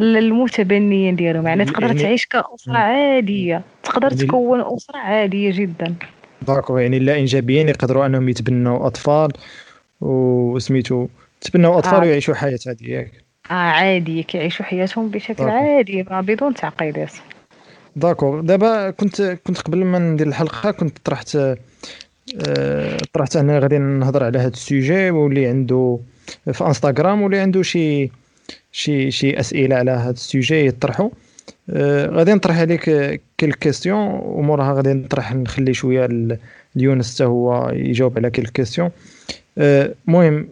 [0.00, 1.46] المتبنيين ديالهم.
[1.46, 3.62] يعني تقدر يعني تعيش كأسرة عادية.
[3.82, 5.94] تقدر يعني تكون أسرة عادية جدا.
[6.42, 9.32] داكو يعني لا إنجابيين يقدروا أنهم يتبنوا أطفال
[10.00, 11.08] وسميتو
[11.42, 12.00] يتبنوا أطفال آه.
[12.00, 13.12] ويعيشوا حياة عاديه ياك
[13.50, 15.50] آه عادي كيعيشوا حياتهم بشكل داكو.
[15.50, 17.12] عادي بدون تعقيدات
[17.96, 24.24] داكو دابا كنت كنت قبل ما ندير الحلقة كنت طرحت آه طرحت أنا غادي نهضر
[24.24, 25.98] على هذا السوجي واللي عنده
[26.52, 28.10] في إنستغرام واللي عنده شي
[28.72, 31.10] شي شي أسئلة على هذا السوجي يطرحوا
[32.16, 36.08] غادي نطرح عليك quelques questions وموراها غادي نطرح نخلي شوية
[36.76, 38.90] ليونس حتى هو يجاوب على quelques questions
[39.58, 40.48] المهم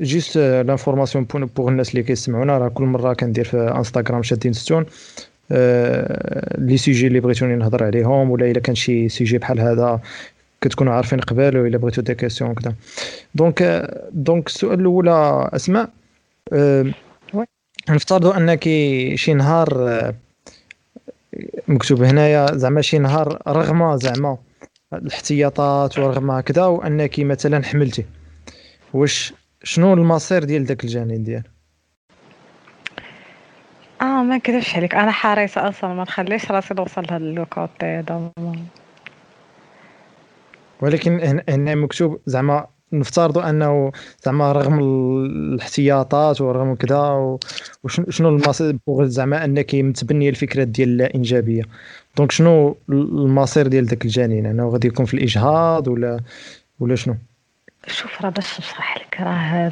[0.00, 2.58] juste l'information pour الناس اللي كيسمعونا.
[2.58, 4.86] راه كل مرة كندير في انستغرام شادين ستون
[6.58, 10.00] les sujets اللي بغيتوني نهضر عليهم ولا إلا كان شي sujet بحال هذا
[10.60, 12.74] كتكونوا عارفين قبل ولا بغيتو des questions كذا
[13.34, 15.90] donc donc السؤال الأول أسماء.
[17.90, 18.62] نفترضوا أنك
[19.14, 20.14] شي نهار
[21.68, 24.38] مكتوب هنايا زعما شي نهار رغم زعما
[24.92, 28.06] الاحتياطات ورغم هكذا وأنك مثلا حملتي.
[28.92, 31.42] واش شنو المصير ديال داك الجنين ديال
[34.02, 34.94] آه ما نكذبش عليك.
[34.94, 38.30] أنا حريصة أصلا ما نخليش راسي نوصل لهاد الكوتي هذا.
[40.80, 42.66] ولكن هنا مكتوب زعما
[42.98, 43.92] نفترضوا انه
[44.24, 47.38] زعما رغم الاحتياطات ورغم كذا
[47.84, 51.62] وشنو المصير؟ زعما انك متبنيه الفكرة ديال الإنجابية.
[52.16, 56.20] donc شنو المصير ديال ذاك الجنين؟ انه غادي يكون في الإجهاض ولا
[56.80, 57.14] ولا شنو؟
[57.86, 59.70] شوف راه باش نشرح لك راه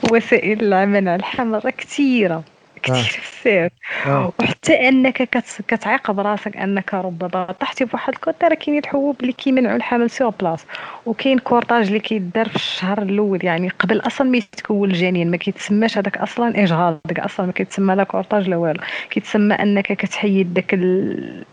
[0.12, 2.44] وسائل العمل على الحمل كثيرة.
[2.82, 3.72] كثير بزاف
[4.06, 4.32] آه.
[4.40, 5.22] وحتى أنك
[5.68, 10.66] كتعاقب راسك أنك ربما طحتي بواحد الكوتا راه كاينين الحبوب اللي كيمنعوا الحمل sur place
[11.06, 15.98] وكاين curetage اللي كيدار في الشهر الأول يعني قبل أصلا ما يتكون الجنين ما كيتسماش
[15.98, 20.74] هذاك أصلا اجهاض داك أصلا ما كيتسمى لا curetage لا والو كيتسمى أنك كتحيد داك
[20.74, 21.44] ال...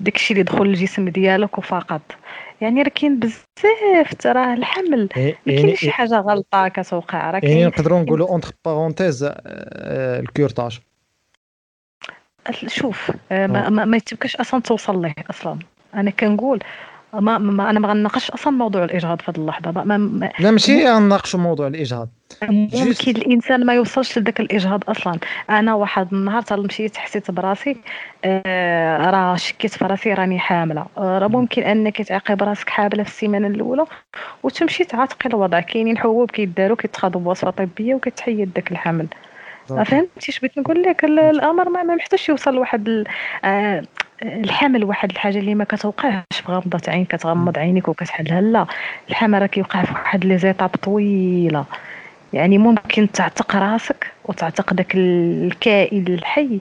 [0.00, 2.02] داكشي اللي دخل الجسم ديالك وفقط
[2.62, 5.08] يعني راه كاين بزاف ترى الحمل.
[5.16, 10.80] ما كاينش شي حاجة غلطة كتوقع راه يعني نقدروا نقولوا entre parenthèses ال curetage
[12.66, 15.58] شوف آه، ما, ما, ما يتبكاش أصلا توصل ليه أصلا.
[15.94, 16.62] أنا كنقول
[17.14, 19.70] ما, ما أنا ما غنناقش أصلا موضوع الإجهاض في هذه اللحظة.
[19.70, 22.08] ما ما لا ماشي غنناقشوا موضوع الإجهاض.
[22.50, 25.18] ممكن الإنسان ما يوصلش لذاك الإجهاض أصلا.
[25.50, 27.76] أنا واحد النهار مشيت حسيت براسي
[28.24, 30.86] آه راه شكيت في راسي راني حاملة.
[30.98, 33.84] آه راه ممكن أنك تعاقب راسك حامله في السيمانة الأولى
[34.42, 35.60] وتمشي تعاتقي الوضع.
[35.60, 39.06] كاينين حبوب كيداروا كيتخاضوا بوصفه طبية وكتحيد داك الحمل.
[39.68, 43.04] فهمتي اش بغيت نقول لك؟ الأمر ما محتاجش يوصل لواحد
[43.44, 43.82] آه
[44.22, 48.40] الحمل واحد الحاجة اللي ما كتوقعش في غمضه عين كتغمض عينيك وكتحلها.
[48.40, 48.66] لا
[49.10, 51.64] الحمل راه كيوقع في واحد لي زيتاب طويلة.
[52.32, 56.60] يعني ممكن تعتق راسك وتعتق داك الكائن الحي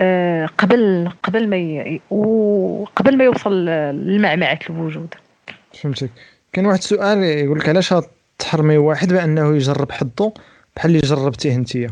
[0.00, 2.00] آه، قبل قبل ما ي...
[2.10, 5.14] وقبل ما يوصل لمعمعة الوجود.
[5.82, 6.10] فهمتك.
[6.52, 7.94] كاين واحد السؤال يقول لك علاش
[8.38, 10.34] تحرمي واحد بأنه يجرب حظه
[10.76, 11.90] بحال اللي جربتيه انتيا؟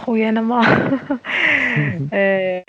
[0.00, 0.60] خويا أنا ما
[2.12, 2.64] آه،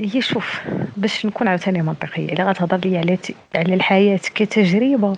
[0.00, 0.60] هي شوف
[0.96, 3.18] باش نكون عاوتاني منطقية إلا غتهضر لي على
[3.54, 5.16] على الحياة كتجربة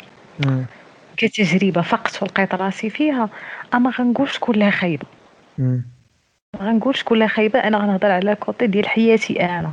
[1.16, 3.28] كتجربة فقط ولقيت راسي فيها
[3.74, 5.06] أما غنقولش كلها خايبة.
[6.62, 9.72] غنقولش كلها خايبة أنا غنهضر على كوتي ديال حياتي أنا.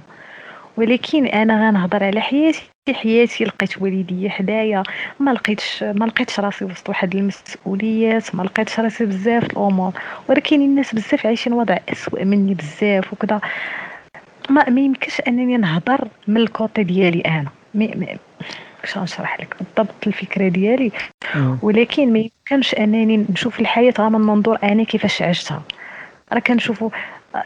[0.78, 2.62] ولكن أنا غنهضر على حياتي
[2.94, 4.84] حياتي لقيت والديا حدايا
[5.20, 9.94] ما لقيتش ما لقيتش راسي وسط واحد المسؤوليات ما لقيتش راسي بزاف الأمور.
[10.30, 13.42] ولكن الناس بزاف عايشين وضع اسوء مني بزاف وكذا.
[14.50, 17.50] ما ما يمكنش أنني نهضر من الكوتي ديالي أنا.
[18.82, 20.92] باش نشرح لك؟ بالضبط الفكرة ديالي.
[21.62, 25.62] ولكن ما يمكنش أنني نشوف الحياة غير من منظور أنا كيفاش عشتها.
[26.34, 26.90] راه كنشوفوا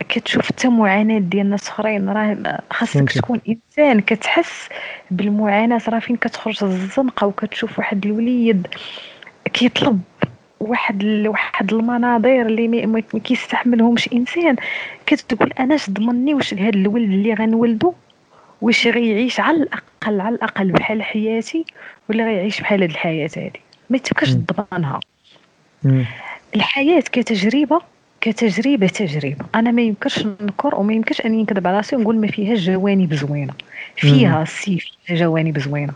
[0.09, 2.09] كتشوف حتى معاناة ديال ناس أخرين.
[2.09, 4.69] راه خاصك تكون إنسان كتحس
[5.11, 8.67] بالمعاناة راه فين كتخرج الزنقة وكتشوف واحد الوليد
[9.53, 10.01] كيطلب
[10.59, 14.55] واحد واحد المناظر اللي ما كيستحملهمش إنسان.
[15.05, 17.93] كتقول أنا اش ضمني؟ واش هاد الولد اللي غنولدو؟
[18.61, 21.65] واش غيعيش على الأقل على الأقل بحال حياتي؟
[22.09, 24.99] ولا غيعيش بحال هاد الحياة هادي؟ ما تبقاش تضمنها.
[26.55, 27.81] الحياة كتجربة
[28.21, 29.45] كتجربة تجربة.
[29.55, 33.53] أنا ما يمكنش نكر وما يمكنش أني نكذب على راسي ونقول ما فيهاش جوانب زوينة.
[33.95, 35.93] فيها سي فيها جوانب زوينة.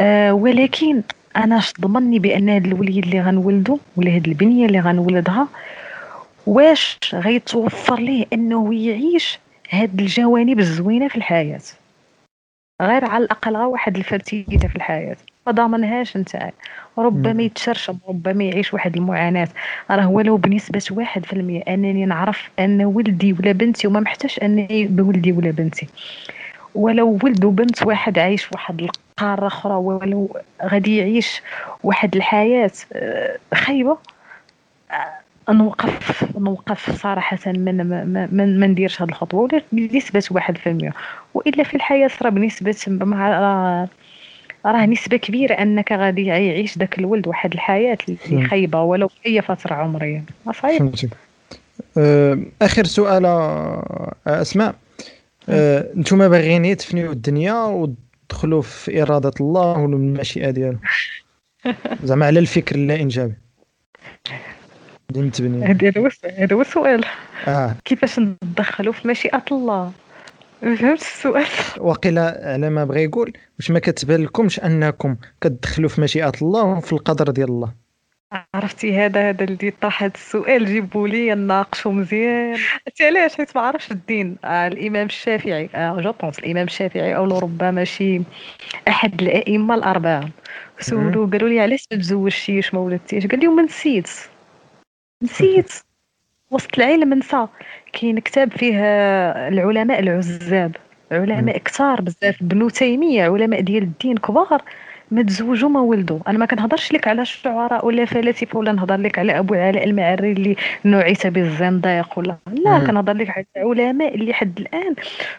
[0.00, 1.02] آه ولكن
[1.36, 5.48] أنا ضمني بأن هاد الوليد اللي غنولدو ولا هاد البنية اللي غنولدها
[6.46, 9.38] واش غيتوفر ليه أنه يعيش
[9.70, 11.60] هاد الجوانب الزوينة في الحياة؟
[12.82, 15.16] غير على الأقل واحد الفرتيته في الحياة.
[15.48, 16.50] ما ضامنهاش انت
[16.98, 19.48] ربما يتشرشم ربما يعيش واحد المعاناة.
[19.90, 24.86] راه ولو بنسبة واحد في المية أنني نعرف أن ولدي ولا بنتي وما محتاج أني
[24.86, 25.88] بولدي ولا بنتي.
[26.74, 31.42] ولو ولد وبنت واحد عايش واحد القارة أخرى ولو غادي يعيش
[31.84, 33.98] واحد الحياة آه، خايبة
[34.90, 39.40] آه، نوقف نوقف صراحة من ما, ما نديرش هذه الخطوة.
[39.40, 40.92] ولا بنسبة واحد في المية.
[41.34, 42.76] وإلا في الحياة راه بنسبة
[44.66, 49.42] راه نسبة كبيرة أنك غادي يعيش داك الولد واحد الحياة اللي خايبة ولو في أي
[49.42, 50.24] فترة عمرية.
[50.46, 51.08] صحيح فهمتك.
[51.98, 53.26] آه، آخر سؤال
[54.26, 54.74] أسماء.
[55.48, 60.78] أنتم باغيين يتفنيو الدنيا ودخلوا في إرادة الله والمشيئه ديالو
[62.04, 63.34] زعما على الفكر اللا إنجابي.
[65.10, 65.64] اللي متبني
[66.22, 67.04] هذا هو السؤال.
[67.48, 67.74] آه.
[67.84, 69.92] كيفاش ندخلوا في مشيئة الله؟
[70.60, 71.46] فهمت السؤال.
[71.78, 76.92] وقيلا على ما بغى يقول واش ما كتبان لكمش أنكم كتدخلوا في مشيئة الله وفي
[76.92, 77.72] القدر ديال الله؟
[78.54, 82.58] عرفتي هذا هذا اللي طرح هذا السؤال جيبوا لي نناقشوا مزيان.
[82.86, 84.36] عرفتي علاش؟ حيت ما عرفش الدين.
[84.44, 88.20] آه الإمام الشافعي آه je pense الإمام الشافعي أو ربما شي
[88.88, 90.28] أحد الأئمة الأربعة
[90.80, 94.10] سولوا قالوا لي علاش ما تزوجتيش ما ولدتيش؟ قال لهم نسيت.
[95.22, 95.72] نسيت.
[96.50, 97.46] وسط العلم نسى
[97.92, 98.80] كاين كتاب فيه
[99.48, 100.76] العلماء العزاب.
[101.12, 104.62] علماء كثار بزاف ابن تيمية علماء ديال الدين كبار
[105.10, 106.18] ما تزوجوا ما ولدوا.
[106.28, 110.32] أنا ما كنهضرش لك على الشعراء ولا فلاسفه ولا نهضر لك على أبو علاء المعري
[110.32, 112.36] اللي نوعيت بالزنديق ولا.
[112.46, 114.94] لا كنهضر لك على علماء اللي حد الآن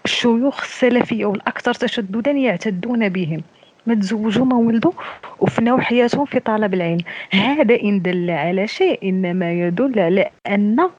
[0.06, 3.42] الشيوخ السلفية والأكثر تشددا يعتدون بهم.
[3.90, 4.92] ما تزوجوا ما ولدوا
[5.40, 7.04] وفناو حياتهم في طلب العلم.
[7.32, 10.90] هذا إن دل على شيء إنما يدل على أن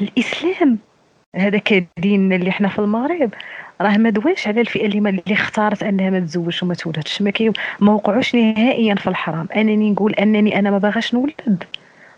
[0.00, 0.78] الإسلام
[1.36, 3.30] هذا كدين اللي إحنا في المغرب.
[3.80, 7.22] راه ما دواش على الفئة اللي, اللي اختارت أنها ما تزوجش وما تولدش.
[7.22, 7.32] ما
[7.80, 9.48] ما وقعوش نهائيا في الحرام.
[9.56, 11.64] أنني نقول أنني أنا ما باغاش نولد.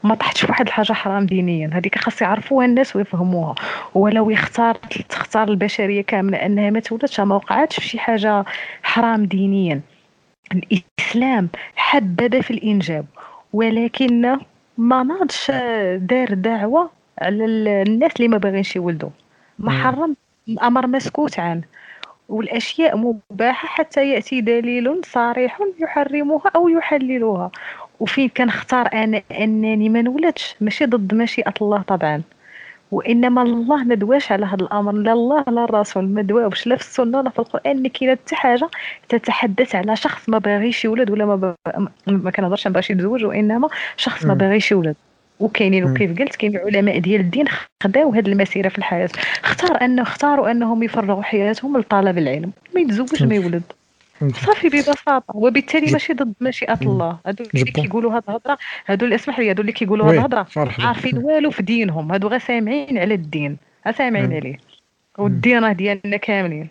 [0.06, 1.70] ما طحتش في واحد الحاجة حرام دينيا.
[1.72, 3.54] هذيك خاص يعرفوها الناس ويفهموها.
[3.94, 4.74] ولو يختار
[5.08, 8.44] تختار البشرية كاملة أنها ما تولدش ما وقعتش في شي حاجة
[8.82, 9.80] حرام دينيا.
[10.52, 13.06] الإسلام حبب في الإنجاب.
[13.52, 14.38] ولكن
[14.78, 15.50] ما ناضش
[15.96, 17.44] دار دعوة على
[17.82, 19.10] الناس اللي ما باغينش يولدوا.
[19.58, 20.16] ما حرم
[20.62, 21.62] أمر مسكوت عنه
[22.28, 27.50] والأشياء مباحة حتى يأتي دليل صريح يحرمها أو يحللها
[28.00, 30.54] وفين كنختار أنا أنني ما نولدش.
[30.60, 32.22] ماشي ضد مشيئه الله طبعا.
[32.90, 34.92] وإنما الله ما دواش على هذا الأمر.
[34.92, 36.66] لا الله لا الرسول ما دواوش.
[36.66, 37.82] لا في السنة ولا في القرآن.
[37.82, 38.68] ما كاينة حتى حاجة
[39.08, 41.54] تتحدث على شخص ما باغيش يولد ولا ما, ب...
[42.06, 44.96] ما كنهضرش ما باغيش يتزوج وإنما شخص ما باغيش يولد.
[45.40, 47.44] وكاينين وكيف قلت كاين علماء ديال الدين
[47.82, 49.08] خداو هذه المسيرة في الحياة.
[49.44, 52.52] اختار أنه اختاروا أنهم يفرغوا حياتهم لطلب العلم.
[52.74, 53.62] ما يتزوج ما يولد.
[54.20, 55.24] صافي ببساطة.
[55.34, 59.60] وبالتالي ماشي ضد مشيئه الله هادو اللي كيقولوا هاد الهضرة هادو اللي اسمح لي هادو
[59.60, 60.46] اللي كيقولوا هاد الهضرة
[60.78, 62.12] عارفين والو في دينهم.
[62.12, 63.56] هادو غير سامعين على الدين.
[63.98, 64.56] سامعين عليه.
[65.18, 66.68] والدين راه ديالنا كاملين.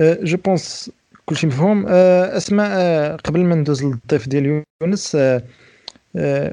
[0.00, 0.90] je pense
[1.26, 1.86] كلشي مفهوم.
[1.88, 5.42] أه، أسماء أه، قبل ما ندوز للضيف ديال يونس أه،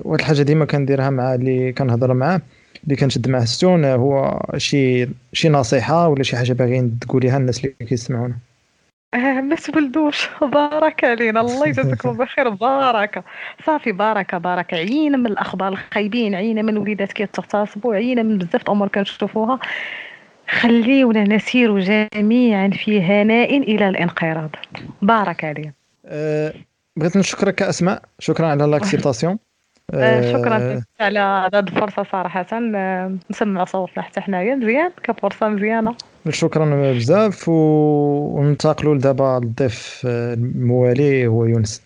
[0.01, 2.41] واحد الحاجة ديما كنديرها مع اللي كنهضر معاه
[2.83, 7.75] اللي كنشد معاه السون هو شي شي نصيحة ولا شي حاجة باغيين تقوليها الناس اللي
[7.89, 8.35] كيسمعونا.
[9.17, 13.23] ما تولدوش بارك علينا الله يجازيكم بخير بارك.
[13.65, 14.73] صافي بارك بارك.
[14.73, 16.35] عينا من الأخبار الخايبين.
[16.35, 19.59] عينا من وليدات كيتغتصبوا عينا من بزاف الأمور كنشوفوها.
[20.49, 24.49] خليونا نسير جميعا في هناء إلى الانقراض.
[25.01, 25.73] بارك علينا
[26.05, 26.53] أه
[26.97, 29.39] بغيت نشكرك اسماء شكرا على l'acceptation
[29.93, 31.19] أه شكرا على
[31.53, 32.45] هذه الفرصة صراحة.
[32.53, 34.91] آه، نسمع صوتنا حتى حنايا مزيان.
[35.03, 35.95] كفرصة مزيانة.
[36.29, 41.81] شكرا بزاف وننتقلوا دابا للضيف الموالي هو يونس.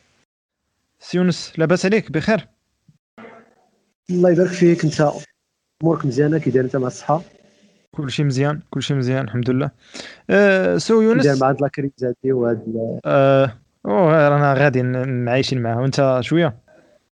[1.00, 2.48] سي يونس لاباس عليك بخير.
[4.10, 5.12] الله يبارك فيك أنت
[5.84, 7.22] أمورك مزيانة كي داير انت مع الصحة.
[7.92, 9.72] كلشي مزيان كلشي مزيان الحمد لله.
[10.30, 11.26] أه سي يونس.
[11.26, 13.54] داير مع هاد la crise هادي وهاد أه
[13.86, 14.82] رانا غادي
[15.30, 15.82] عايشين معاه.
[15.82, 16.58] وأنت شوية؟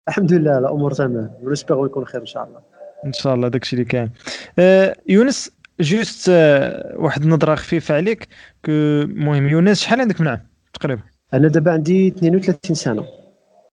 [0.08, 1.32] الحمد لله الأمور تمام.
[1.42, 2.60] ونتمنى يكون خير إن شاء الله.
[3.06, 4.12] إن شاء الله داكشي اللي كاين.
[4.60, 5.52] آه يونس
[5.82, 8.28] جوست آه واحد النظرة خفيفة عليك
[8.70, 11.02] المهم يونس شحال عندك من عام تقريبا؟
[11.34, 13.06] أنا دابا عندي 32 سنة.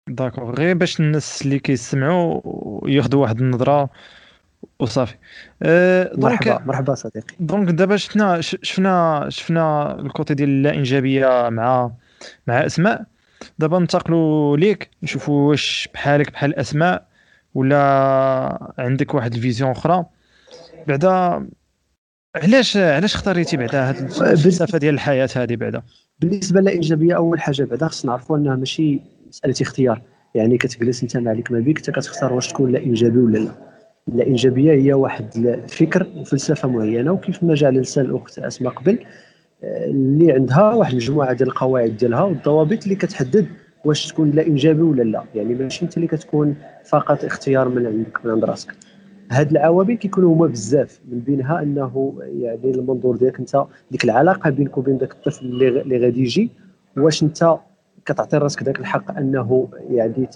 [0.09, 2.41] d'accord غير باش الناس اللي كيسمعوا
[2.89, 3.91] ياخذوا واحد النظرة.
[4.79, 5.15] وصافي.
[5.63, 7.35] أه مرحبا مرحبا صديقي.
[7.41, 11.91] donc دابا شفنا شفنا شفنا ال côté ديال الإنجابية مع
[12.47, 13.05] مع أسماء.
[13.59, 17.09] دابا ننتقلوا ليك نشوفوا واش بحالك بحال أسماء
[17.55, 20.05] ولا عندك واحد vision أخرى.
[20.87, 21.47] بعدا
[22.43, 25.83] علاش علاش اختاريتي بعدا هاد الفلسفه ديال الحياة هذه بعدا؟
[26.21, 30.03] بالنسبة للإيجابية أول حاجة بعدا خصنا نعرفوا أنها ماشي مسألة اختيار.
[30.35, 33.51] يعني كتجلس أنت مع ما بيك أنت كتختار واش تكون لا إيجابي ولا لا.
[34.15, 38.99] لا إيجابية هي واحد الفكر وفلسفة معينة وكيف ما جاء على لسان الأخت أسماء قبل
[39.63, 43.47] اللي عندها واحد المجموعه ديال القواعد ديالها والضوابط اللي كتحدد
[43.85, 45.25] واش تكون لا انجابي ولا لا.
[45.35, 48.75] يعني ماشي أنت اللي كتكون فقط اختيار من عندك من عند راسك.
[49.31, 54.79] هاد العوامل كيكونوا هما بزاف من بينها أنه يعني المنظور ديالك أنت ديك العلاقة بينك
[54.79, 56.51] وبين ذاك الطفل اللي غادي يجي
[56.97, 57.57] واش أنت
[58.07, 60.29] كتعطي راسك ذاك الحق أنه يعني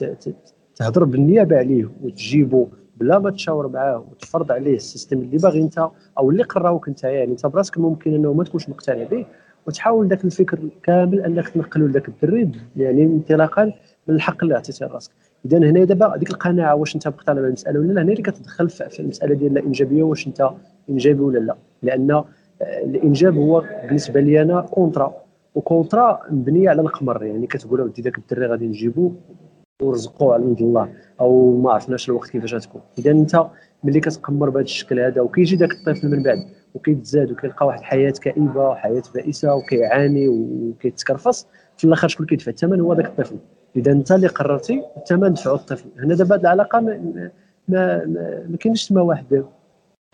[0.76, 5.88] تهضر بالنيابة عليه وتجيبه بلا ما تشاور معاه وتفرض عليه ال système اللي باغي أنت
[6.18, 9.26] أو اللي قراوك أنت يعني أنت براسك ممكن أنه ما تكونش مقتنع به
[9.66, 13.72] وتحاول ذاك الفكر كامل أنك تنقله لذاك الدري يعني انطلاقا
[14.08, 15.12] من الحق اللي عطيته لراسك.
[15.46, 19.00] اذا هنا دابا هذيك القناعة واش أنت مقتنع بالمساله ولا لا؟ هنا اللي كتدخل في
[19.00, 20.50] المسألة ديال الإنجابية واش أنت
[20.90, 21.56] إنجابي ولا لا.
[21.82, 22.24] لأن آه،
[22.62, 25.14] الإنجاب هو بالنسبة لي أنا contrat
[25.54, 27.24] و contrat مبنيه على القمر.
[27.24, 29.12] يعني كتقول ودي ذاك الدري غادي نجيبو
[29.82, 30.88] ورزقو على عند الله.
[31.20, 33.46] أو ما عرفناش الوقت كيفاش غتكون اذا أنت
[33.84, 36.38] ملي كتقمر بهذا الشكل هذا وكيجي ذاك الطفل من بعد
[36.74, 42.94] وكيتزاد وكيلقى واحد الحياة كئيبة وحياة بائسة وكيعاني وكيتكرفص في الآخر شكون كيدفع؟ الثمن هو
[42.94, 43.36] ذاك الطفل.
[43.76, 47.20] إذا أنت اللي قررتي الثمن دفعوا الطفل هنا دابا العلاقة ما
[47.68, 49.44] ما, ما, ما كاينش تما واحد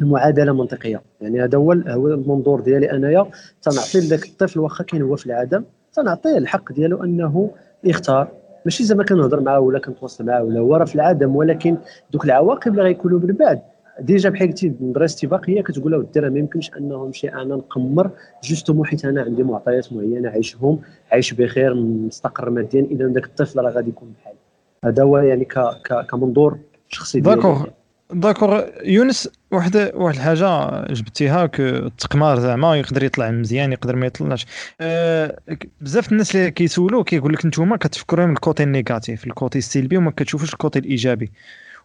[0.00, 1.02] المعادلة منطقية.
[1.20, 3.26] يعني هذا هو هو المنظور ديالي أنايا.
[3.62, 7.50] تنعطي لذاك الطفل واخا كاين هو في العدم تنعطيه الحق ديالو أنه
[7.84, 8.28] يختار.
[8.64, 11.76] ماشي زعما كنهضر معاه ولا كنتواصل معاه ولا هو راه في العدم ولكن
[12.10, 13.60] دوك العواقب اللي غيكونوا من بعد
[14.00, 18.10] déjà بحال قلتي النظره استباقيه كتقول له الدرا ما يمكنش انه نمشي أنا نقمر
[18.44, 20.80] justement حيت أنا عندي معطيات معينة عايشهم
[21.12, 24.38] عايش بخير مستقر ماديا إذا ذاك الطفل راه غادي يكون بحالي
[24.84, 27.66] هذا هو يعني ك ك كمنظور شخصي داكوغ
[28.12, 34.46] داكوغ يونس واحد واحد الحاجة جبتيها التقمار زعما يقدر يطلع مزيان يقدر ما يطلعش.
[34.80, 35.38] أه
[35.80, 39.96] بزاف الناس اللي كيسولوا كيقول لك نتوما كتفكروا من ال côté négatif ال côté السلبي
[39.96, 41.32] وما كتشوفوش ال côté الإيجابي.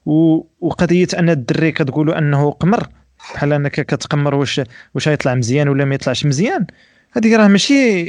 [0.05, 2.87] وقضيه أن الدري كتقولوا أنه قمر.
[3.17, 4.61] بحال أنك كتقمر واش
[4.95, 6.67] واش غيطلع مزيان ولا ما يطلعش مزيان.
[7.11, 8.03] هذيك راه ماشي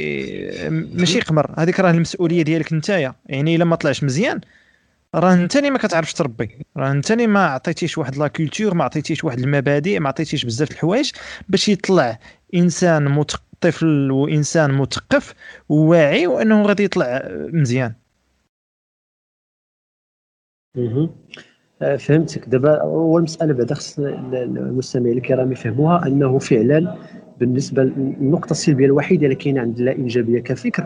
[0.69, 1.53] ماشي قمر.
[1.57, 3.15] هذيك راه المسؤولية ديالك نتايا.
[3.25, 4.41] يعني إلا ما طلعش مزيان
[5.15, 6.65] راه انت اللي ما كتعرفش تربي.
[6.77, 10.71] راه انت اللي ما عطيتيش واحد لا كولتور ما عطيتيش واحد المبادئ ما عطيتيش بزاف
[10.71, 11.11] الحوايج
[11.49, 12.19] باش يطلع
[12.55, 13.23] إنسان.
[13.61, 15.33] طفل وانسان مثقف
[15.69, 17.93] وواعي وأنه غادي يطلع مزيان.
[21.79, 22.49] فهمتك.
[22.49, 26.95] دابا اول مساله بعدا خص المستمعين الكرام يفهموها أنه فعلا
[27.39, 30.85] بالنسبة للنقطه السلبية الوحيدة اللي كاينة عند اللا انجابيه كفكر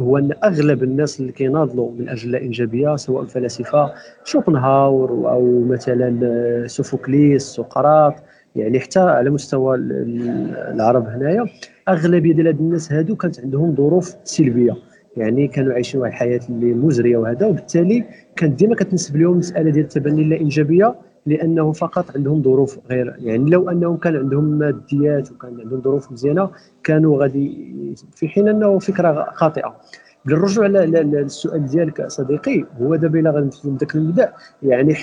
[0.00, 3.92] هو أن أغلب الناس اللي كيناضلوا من أجل اللا انجابيه سواء الفلاسفه
[4.24, 8.14] شوبنهاور أو مثلا آه، سوفوكليس سقراط
[8.56, 11.46] يعني حتى على مستوى العرب هنايا
[11.88, 14.76] أغلبية ديال هاد الناس هادو كانت عندهم ظروف سلبية.
[15.18, 18.04] يعني كانوا عايشين واحد الحياة اللي مزرية وهذا وبالتالي
[18.36, 20.94] كانت ديما كتنسب لهم المساله ديال التبني اللا انجابيه
[21.26, 26.50] لأنه فقط عندهم ظروف غير يعني لو أنهم كان عندهم ماديات وكان عندهم ظروف مزيانة
[26.84, 27.74] كانوا غادي
[28.14, 29.76] في حين أنه فكرة خاطئة.
[30.24, 34.94] بالرجوع للسؤال ديالك صديقي هو دابا إلا غادي من ذاك المبدأ يعني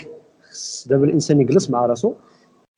[0.87, 2.13] دابا الإنسان يجلس مع راسو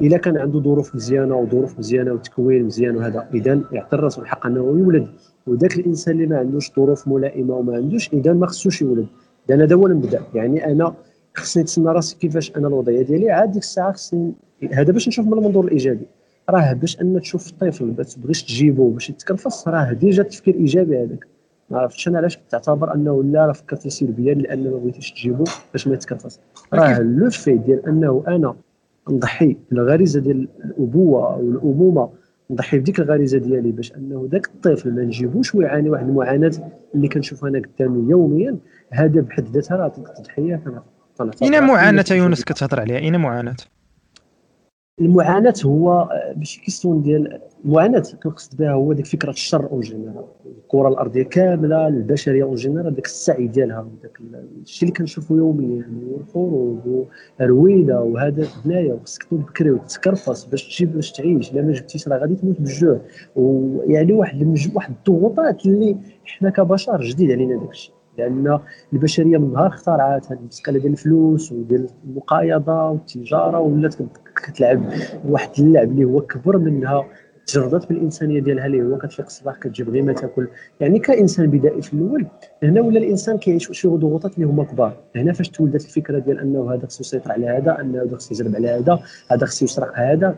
[0.02, 4.60] إلا كان عنده ظروف مزيانة وظروف مزيانة وتكوين مزيان وهذا اذا يعطي راسو الحق أنه
[4.60, 5.08] يولد.
[5.48, 9.08] وذاك الإنسان اللي ما عندوش ظروف ملائمة وما عندوش إذا ما خصوش يولد.
[9.50, 10.94] أنا هذا هو المبدا يعني أنا
[11.36, 13.32] خصني نتسنى راسي كيفاش أنا الوضعية ديالي.
[13.32, 14.34] عاد ديك الساعة خصني
[14.72, 16.08] هذا باش نشوف من المنظور الإيجابي.
[16.50, 21.28] راه باش أن تشوف الطفل ما تبغيش تجيبو باش يتكرفص راه ديجا التفكير إيجابي هذاك.
[21.70, 25.44] ما عرفتش أنا علاش تعتبر أنه لا راه فكرت سلبيا لأن ما بغيتيش تجيبو
[25.74, 26.40] باش ما يتكرفص
[26.74, 28.56] راه لو في ديال أنه أنا
[29.10, 32.10] نضحي بالغريزه ديال الأبوة أو الامومه
[32.50, 36.52] نضحي بديك الغريزة ديالي باش أنه ذاك الطفل ما نجيبوش ويعاني واحد المعاناة
[36.96, 38.58] اللي كنشوفها أنا قدامي يوميا.
[38.92, 40.62] هذا بحد ذاتها راه تضحية
[41.44, 43.56] اين معاناة يونس كتهضر عليها اين معاناة.
[45.02, 50.88] المعاناة هو ماشي question ديال المعاناة كنقصد بها هو ديك فكرة الشر en général الكرة
[50.88, 54.18] الأرضية كاملة البشرية en général داك السعي ديالها داك
[54.62, 57.06] الشيء اللي كنشوفو يوميا يعني الحروب
[57.40, 62.18] والرويدة وهذا هنايا وخصك تنوض بكري وتكرفص باش تجيب باش تعيش الا ما جبتيش راه
[62.18, 63.00] غادي تموت بالجوع
[63.36, 67.94] ويعني واحد واحد الضغوطات اللي حنا كبشر جديد علينا داك الشيء.
[68.18, 68.60] لأن
[68.94, 73.96] البشرية من نهار اخترعت هذه المساله ديال الفلوس وديال المقايضه والتجارة ولات
[74.40, 74.94] كتلعب
[75.26, 77.06] واحد اللعب اللي هو كبر منها
[77.48, 80.48] تجردت بالإنسانية ديالها اللي هو كتفيق الصباح كتجيب غير ما تاكل.
[80.80, 82.28] يعني كإنسان بدائي في الأول
[82.64, 85.04] هنا ولا الإنسان كيعيش شي ضغوطات اللي هما كبار.
[85.16, 88.56] هنا فاش تولدت الفكرة ديال أنه هذا خصو يسيطر على هذا أنه هذا خصو يجرب
[88.56, 89.00] على هذا
[89.32, 90.36] هذا خصو يسرق هذا.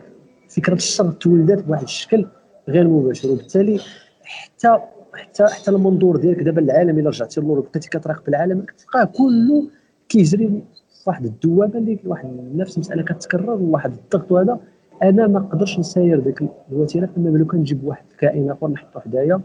[0.48, 2.26] فكرة الشر تولدت بواحد الشكل
[2.68, 3.30] غير مباشر.
[3.30, 3.80] وبالتالي
[4.22, 4.78] حتى
[5.14, 9.68] حتى حتى المنظور ديالك دابا العالم إلا رجعتي للور بقيتي كتراقب العالم كتلقاه كله
[10.08, 10.62] كيجري
[11.06, 14.60] واحد الدوامه اللي واحد نفس المسألة كتكرر وواحد الضغط وهذا.
[15.02, 16.42] أنا ما نقدرش نساير ديك
[16.72, 19.40] الوتيرة لو كان نجيب واحد الكائن آخر نحطو حدايا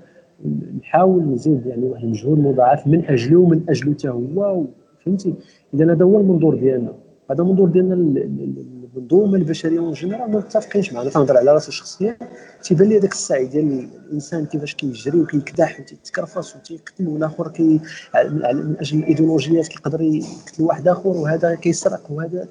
[0.80, 4.66] نحاول نزيد يعني واحد المجهود مضاعف من أجله ومن أجله حتى هو
[5.06, 5.34] فهمتي؟
[5.74, 6.94] إذا هذا هو المنظور ديالنا.
[7.32, 7.96] هذا المنظور ديالنا
[8.96, 12.18] المنظومه البشريه en général ما متفقينش معنا تنهضر على راسي شخصيا
[12.64, 17.80] تيبان لي هذاك السعي ديال الإنسان كيفاش كيجري وكيكدح وتيتكرفص وتيقتل والاخر كي
[18.16, 22.48] من أجل الإيديولوجيات كيقدر يقتل واحد آخر وهذا كيسرق وهذا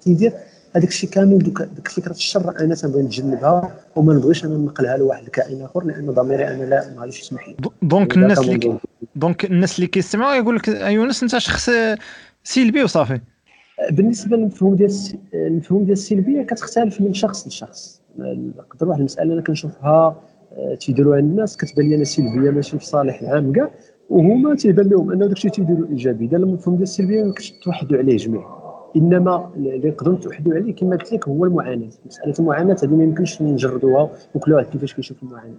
[0.00, 0.32] تيدير.
[0.76, 5.24] هذاك الشيء كامل دوك ديك فكره الشر أنا تنبغي نتجنبها وما نبغيش أنا نقلها لواحد
[5.24, 7.56] الكائن آخر لأن ضميري أنا لا ما غاديش يسمح لي.
[7.82, 8.78] دونك الناس اللي
[9.16, 11.70] دونك الناس اللي كيستمعوا يقول لك يونس أنت شخص
[12.44, 13.20] سلبي وصافي.
[13.90, 14.90] بالنسبة للمفهوم ديال
[15.34, 18.02] المفهوم ديال السلبية كتختلف من شخص لشخص.
[18.18, 20.22] نقدر واحد المسألة أنا كنشوفها
[20.52, 23.70] آه، تيديروها الناس كتبان لي أنا سلبية ماشي في صالح العام كاع
[24.10, 26.24] وهما تيبان لهم ان داكشي تيديروا إيجابي.
[26.24, 28.42] إذا المفهوم ديال السلبية ما توحدوا عليه جميع.
[28.96, 31.88] إنما اللي نقدروا نتوحدوا عليه كما قلت لك هو المعاناة.
[32.06, 35.58] مسألة المعاناة هذه ما يمكنش نجردوها وكل واحد كيفاش كيشوف المعاناة.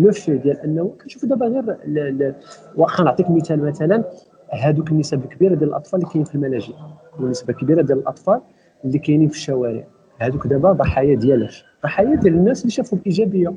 [0.00, 2.34] لو في ديال أنه كنشوف دابا غير
[2.76, 4.04] واخا نعطيك مثال مثلا
[4.60, 6.74] هذوك النسب الكبيره ديال الأطفال اللي كاينين في الملاجئ
[7.20, 8.40] ونسبه كبيرة ديال الأطفال
[8.84, 9.84] اللي كاينين في الشوارع.
[10.18, 13.54] هذوك دابا ضحايا ديالاش ضحايا ديال الناس اللي شافوا الايجابيه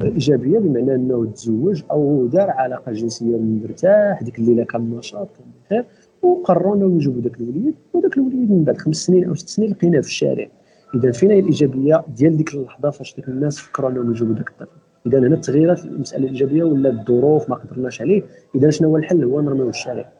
[0.00, 5.84] الايجابيه بمعنى أنه تزوج أو دار علاقة جنسية مرتاح ديك الليلة كان نشاط كان بخير
[6.22, 7.74] وقرروا أنه يجيبوا ذاك الوليد.
[7.92, 10.46] وذاك الوليد من بعد خمس سنين أو ست سنين لقيناه في الشارع.
[10.94, 14.79] إذا فين هي الإيجابية ديال ديك اللحظة فاش ديك الناس فكروا أنهم يجيبوا ذاك الطفل.
[15.06, 18.22] اذا هنا تغيرات المسألة الإيجابية ولا الظروف ما قدرناش عليه
[18.54, 20.12] إذا شنو هو الحل؟ هو نرميو الشارع.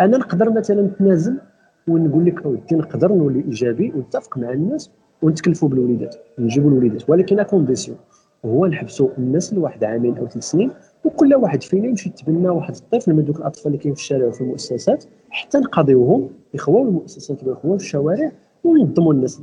[0.00, 1.38] أنا نقدر مثلا نتنازل
[1.88, 4.90] ونقول لك اودي نقدر نولي إيجابي ونتفق مع الناس
[5.22, 7.98] ونتكلفوا بالوليدات نجيبوا الوليدات ولكن condition
[8.44, 10.70] هو نحبسوا الناس لواحد عامين أو ثلاث سنين
[11.04, 14.40] وكل واحد فينا يمشي يتبنى واحد الطفل من دوك الأطفال اللي كاين في الشارع وفي
[14.40, 18.32] المؤسسات حتى نقاضيوهم يخواو المؤسسات ويخواو الشوارع
[18.64, 19.42] وننظموا الناس.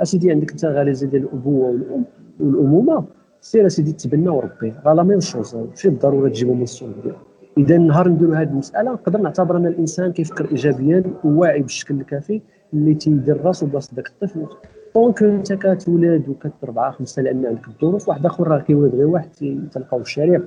[0.00, 2.04] أسيدي عندك أنت غريزه ديال الأبوة والأم
[2.40, 3.04] والأمومة؟
[3.40, 4.74] سير أسيدي تبنى وربي.
[4.84, 5.56] راه la même chose.
[5.56, 6.94] ماشي بالضروره تجيبو من الصلب
[7.58, 12.40] إذا نهار نديروا هذه المسألة نقدر نعتبر ان الإنسان كيفكر ايجابيا وواعي بالشكل الكافي
[12.74, 14.46] اللي تيدير راسو بلاصه ذاك الطفل.
[14.94, 18.08] donc انت كتولد وكتربع خمسة لأن عندك الظروف.
[18.08, 19.28] واحد آخر راه كيولد غير واحد
[19.72, 20.40] تلقاو في الشارع.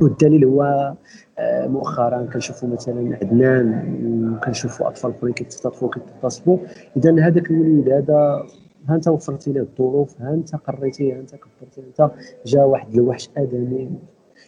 [0.00, 0.92] والدليل هو
[1.38, 6.58] آه، مؤخرا كنشوفوا مثلا عدنان كنشوفوا أطفال أخرين كيتغتصبوا
[6.96, 8.46] اذا هذاك الوليد هذا
[8.88, 12.10] ها انت وفرتي له الظروف؟ ها انت قريتي ها انت كبرتي انت
[12.46, 13.90] جا واحد الوحش آدمي.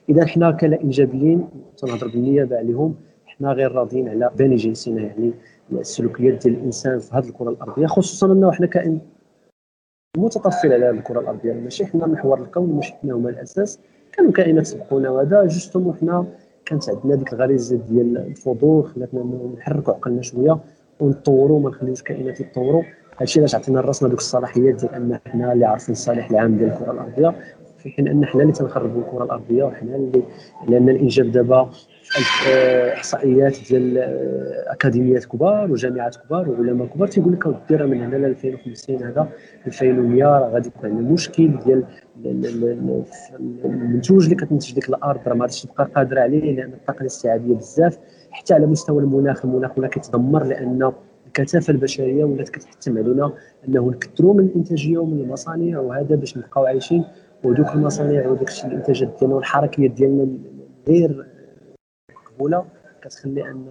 [0.08, 2.94] إذا حنا كايجابيين تنهضر بالنيابة عليهم
[3.26, 5.32] حنا غير راضيين على بني جنسنا يعني
[5.72, 9.00] السلوكيات ديال الإنسان في هذه الكرة الأرضية خصوصا أنه حنا كائن
[10.16, 11.52] متطفل على الكرة الأرضية.
[11.52, 13.78] ماشي حنا محور الكون ماشي حنا هما الأساس.
[14.12, 16.26] كانوا كائنات سبقونا وهذا justement حنا
[16.64, 19.24] كانت عندنا ديك الغريزة ديال الفضول خلاتنا
[19.58, 20.58] نحركوا عقلنا شوية
[21.00, 22.82] ونطوروا ما نخليوش كائنات يتطوروا.
[23.20, 26.92] هادشي علاش عطينا راسنا دوك الصلاحيات ديال أن حنا اللي عارفين الصالح العام ديال الكرة
[26.92, 27.34] الأرضية
[27.78, 30.22] في حين أن حنا اللي تنخربوا الكرة الأرضية وحنا اللي
[30.68, 31.70] لأن الإنجاب دابا
[32.94, 38.24] إحصائيات ديال آه، أكاديميات كبار وجامعات كبار وعلماء كبار تيقول لك اودي من هنا ل
[38.24, 39.28] 2050 هذا
[39.66, 41.84] 2100 راه غادي يكون عندنا مشكل ديال
[43.64, 47.98] المنتوج اللي كتنتج ديك الأرض راه ما غاديش تبقى قادرة عليه لأن الطاقة الاستيعابية بزاف
[48.30, 50.92] حتى على مستوى المناخ المناخ ولا كيتدمر لأن
[51.38, 53.32] الكثافة البشرية ولات كتحتم علينا
[53.68, 57.04] أنه نكثروا من الإنتاجية ومن المصانع وهذا باش نبقاو عايشين.
[57.44, 60.38] ودوك المصانع ودوك الإنتاجات ديالنا والحركيات ديالنا
[60.88, 61.26] غير
[62.10, 62.64] مقبولة.
[63.02, 63.66] كتخلي أن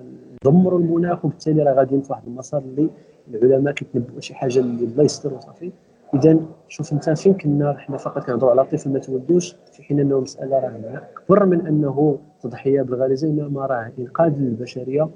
[0.46, 2.90] ندمروا المناخ وبالتالي راه غاديين في واحد المسار اللي
[3.34, 5.72] العلماء كيتنبؤوا شي حاجة اللي الله يستر وصافي.
[6.14, 10.18] إذا شوف أنت فين كنا حنا فقط كنهضروا على طفل ما تولدوش في حين أنه
[10.18, 15.10] المسألة راه أكبر من أنه تضحية بالغريزه انما راه إنقاذ للبشريه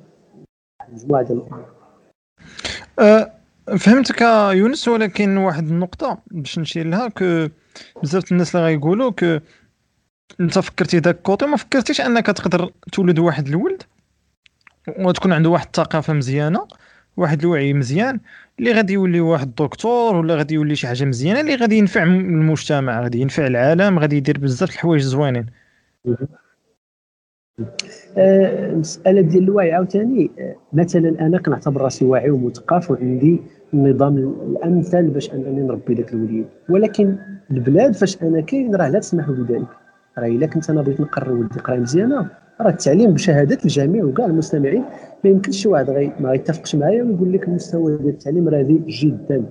[0.94, 1.87] مجموعة ديال الأمور
[3.00, 3.34] أه
[3.78, 4.22] فهمتك
[4.52, 7.48] يونس ولكن واحد النقطة باش نشير لها que
[8.04, 9.40] بزاف الناس اللي غيقولوا que
[10.40, 13.84] انت فكرتي ذاك côté ما فكرتيش انك تقدر تولد واحد الولد؟
[15.00, 16.68] وتكون عنده واحد الثقافة مزيانة
[17.18, 18.20] واحد الوعي مزيان
[18.60, 23.02] اللي غادي يولي واحد الدكتور ولا غادي يولي شي حاجة مزيانة اللي غادي ينفع المجتمع
[23.02, 25.46] غادي ينفع العالم غادي يدير بزاف الحوايج زوينين.
[28.18, 33.42] المساله ديال الوعي عاوتاني آه، مثلا أنا كنعتبر راسي واعي ومثقف وعندي
[33.74, 36.46] النظام الامثل باش أنني نربي ذاك الوليد.
[36.70, 37.16] ولكن
[37.52, 39.68] البلاد فاش أنا كاين راه لا تسمح بذلك.
[40.18, 42.30] راه إلا كنت أنا بغيت نقرر ولدي قرايه مزيانة
[42.62, 44.84] راه التعليم بشهادة الجميع وكاع المستمعين
[45.24, 49.46] ما يمكنش شي واحد ما يتفقش معايا ويقول لك المستوى ديال التعليم رديء جدا.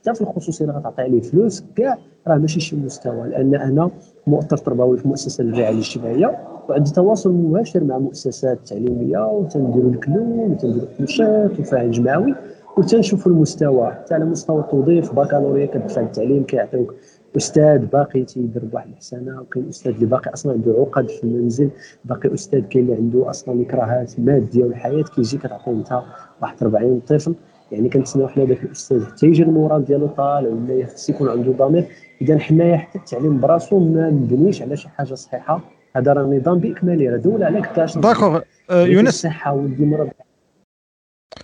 [0.00, 3.90] حتى في الخصوصي اللي غتعطي عليه فلوس كاع راه ماشي شي مستوى لأن أنا
[4.26, 6.38] مؤثر تربوي في مؤسسه الرعايه الاجتماعية
[6.68, 12.34] وعندي تواصل مباشر مع مؤسسات تعليمية وتنديروا الكلوم وتنديروا النشاط وفاعل جمعوي
[12.78, 13.90] وتنشوفوا المستوى.
[13.90, 16.94] حتى على مستوى التوظيف بكالوريا كتدفع التعليم كيعطيوك
[17.36, 21.70] أستاذ باقي تيدير بواحد الحسنة وكاين أستاذ اللي باقي أصلا عنده عقد في المنزل
[22.04, 26.00] باقي أستاذ كاين اللي عنده أصلا إكراهات مادية والحياة كيجي كتعطيه أنت
[26.42, 27.34] واحد 40 طفل.
[27.72, 31.52] يعني كنتسناو حنا داك الأستاذ حتى يجي le moral ديالو طالع ولا خص يكون عنده
[31.52, 31.84] ضمير
[32.22, 35.60] إذا حنايا حتى التعليم براسو ما مبنيش على شي حاجة صحيحة.
[35.96, 38.40] هذا راه نظام باكمله راه دولة على كداش d'accord
[38.70, 39.08] آه، يونس.
[39.08, 40.10] الصحة ولدي مرض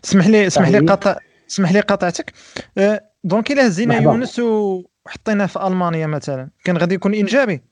[0.04, 1.16] اسمح لي اسمح لي قطع
[1.50, 2.32] اسمح لي قطعتك.
[2.78, 6.50] آه، donc الا هزينا يونس وحطيناه في ألمانيا مثلا.
[6.64, 7.62] كان غادي يكون إنجابي؟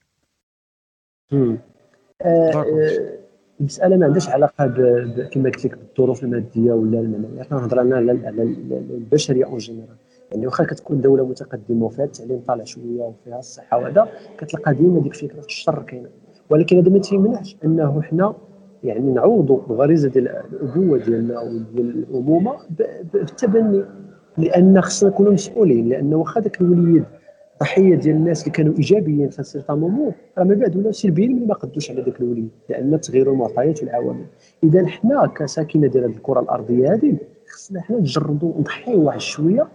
[3.60, 4.66] المسألة ما عندهاش علاقة
[5.32, 8.42] كما قلت لك بالظروف المادية ولا المعنويه كنهضر أنا على
[8.90, 9.96] البشرية en général
[10.32, 15.14] يعني واخا كتكون دولة متقدمة وفيها التعليم طالع شوية وفيها الصحة وهذا كتلقى ديما ديك
[15.14, 16.08] فكره الشر كاينة.
[16.50, 18.34] ولكن هذا ما تيمنعش أنه حنا
[18.84, 22.52] يعني نعوضوا الغريزه ديال الابوه ديالنا وديال الأمومة
[23.12, 23.84] بالتبني.
[24.38, 27.04] لأن خصنا نكونوا مسؤولين لأن واخا ذاك الوليد
[27.62, 31.46] ضحيه ديال الناس اللي كانوا إيجابيين في سيرتا مومون راه من بعد ولاو سلبيين ملي
[31.46, 34.24] ما قدوش على ذاك الوليد لأن تغيير المعطيات والعوامل.
[34.64, 37.16] إذا حنا كساكنة ديال هذه الكرة الأرضية هذه
[37.48, 39.68] خصنا حنا نجردوا نضحيو واحد شوية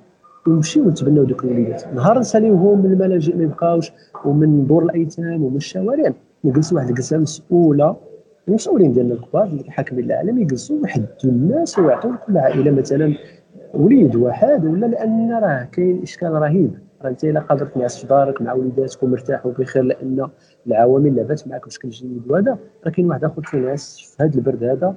[0.48, 1.84] ونمشيو نتبناو دوك الوليدات.
[1.96, 3.92] نهار نساليوهم من الملاجئ ما يبقاوش
[4.26, 6.14] ومن دور الأيتام ومن الشوارع.
[6.46, 7.96] نجلسوا واحد الجلسه مسؤولة.
[8.48, 13.14] المسؤولين ديالنا الكبار اللي حاكمين العالم يجلسوا ويحدوا الناس ويعطوا لكل عائلة مثلا
[13.74, 16.72] وليد واحد ولا لأن راه كاين إشكال رهيب.
[17.02, 20.30] راه انت إلا قادر تنعس في دارك مع وليداتك ومرتاح وبخير لأن
[20.68, 24.96] العوامل لعبات معك بشكل جيد وهذا راه كاين واحد آخر تينعس في هذا البرد هذا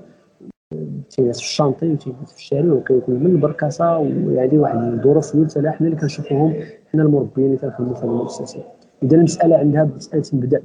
[1.11, 6.01] تينعس في الشانطي وتينعس في الشارع وكيكون من البركاسة ويعني واحد الظروف لا حنا اللي
[6.01, 6.55] كنشوفوهم
[6.93, 8.65] حنا المربيين اللي كنخدموا في المؤسسات
[9.03, 10.63] إذا المسألة عندها مساله نبدا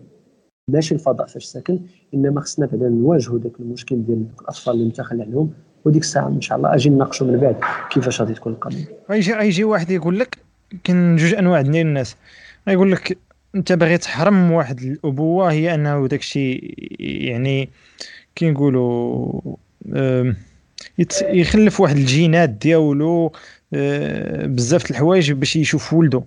[0.68, 1.80] ماشي الفضاء فاش ساكن
[2.14, 5.50] إنما خصنا بعدا نواجهوا ذاك المشكل ديال الأطفال اللي متخلى عنهم
[5.86, 7.56] وديك الساعة إن شاء الله أجي نناقشوا من بعد
[7.90, 8.86] كيفاش غادي تكون القضية.
[9.10, 10.45] غيجي غيجي واحد يقول لك
[10.84, 12.16] كاين جوج أنواع ديال الناس.
[12.68, 13.18] يقول لك
[13.56, 17.70] أنت باغي تحرم واحد الأبوة هي أنه داك الشيء يعني
[18.36, 19.42] كي نقولوا
[21.22, 23.32] يخلف واحد الجينات ديالو
[23.74, 26.24] آه، بزاف الحوايج باش يشوف ولده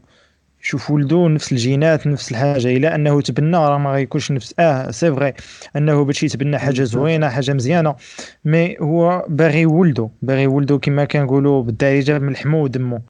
[0.62, 2.68] يشوف ولده نفس الجينات نفس الحاجة.
[2.68, 4.54] إلى أنه تبنى راه ما غيكونش نفس.
[4.58, 5.34] آه c'est vrai
[5.76, 7.94] أنه باش يتبنى حاجة زوينة حاجة مزيانة.
[8.44, 13.00] mais هو باغي ولده باغي ولده كما كنقولوا بالدارجة من لحمه ودمه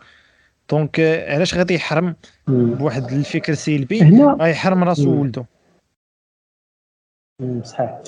[0.70, 2.14] donc علاش غادي يحرم
[2.48, 4.02] بواحد الفكر سلبي
[4.40, 5.46] غيحرم راسو ولده
[7.64, 8.02] صحيح.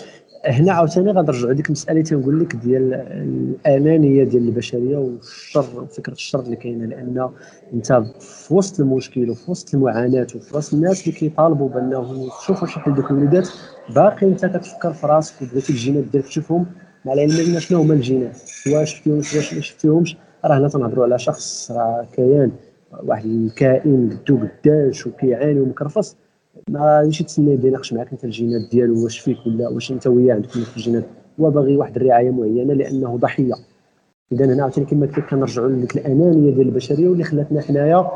[0.46, 6.40] هنا عاوتاني غنرجعوا ديك المسألة اللي تنقول لك ديال الأنانية ديال البشرية والشر وفكره الشر
[6.40, 7.30] اللي كاينة لأن
[7.72, 12.80] أنت في وسط المشكل وفي وسط المعاناة وفي وسط الناس اللي كيطالبوا بأنهم يشوفوا شي
[12.80, 13.48] حل دوك الوليدات
[13.94, 16.66] باقي أنت كتفكر في راسك وبديتي الجينات ديالك تشوفهم
[17.04, 21.70] مع العلم شنو هما الجينات؟ سواء شفتيهم واش ما شفتيهمش راه هنا تنهضروا على شخص
[21.70, 22.50] راه كيان
[23.02, 26.16] واحد الكائن قدو قداش وكيعاني ومكرفص.
[26.68, 30.34] ما غاديش تسنى يبدأ يناقش معاك أنت الجينات ديالو واش فيك ولا واش أنت وياه
[30.34, 31.04] عندكم نفس الجينات.
[31.40, 33.54] هو باغي واحد الرعاية معينة لأنه ضحية.
[34.32, 38.10] إذا هنا عاوتاني كما قلت لك كنرجعوا لديك الأنانية ديال البشرية واللي خلاتنا حنايا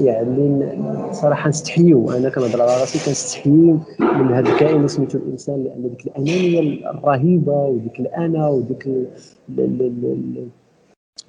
[0.00, 0.66] يعني
[1.12, 2.10] صراحة نستحيو.
[2.10, 7.52] أنا كنهضر على راسي كنستحيي من هذا الكائن اللي سميتو الإنسان لأن ديك الأنانية الرهيبة
[7.52, 8.88] وديك الانا وديك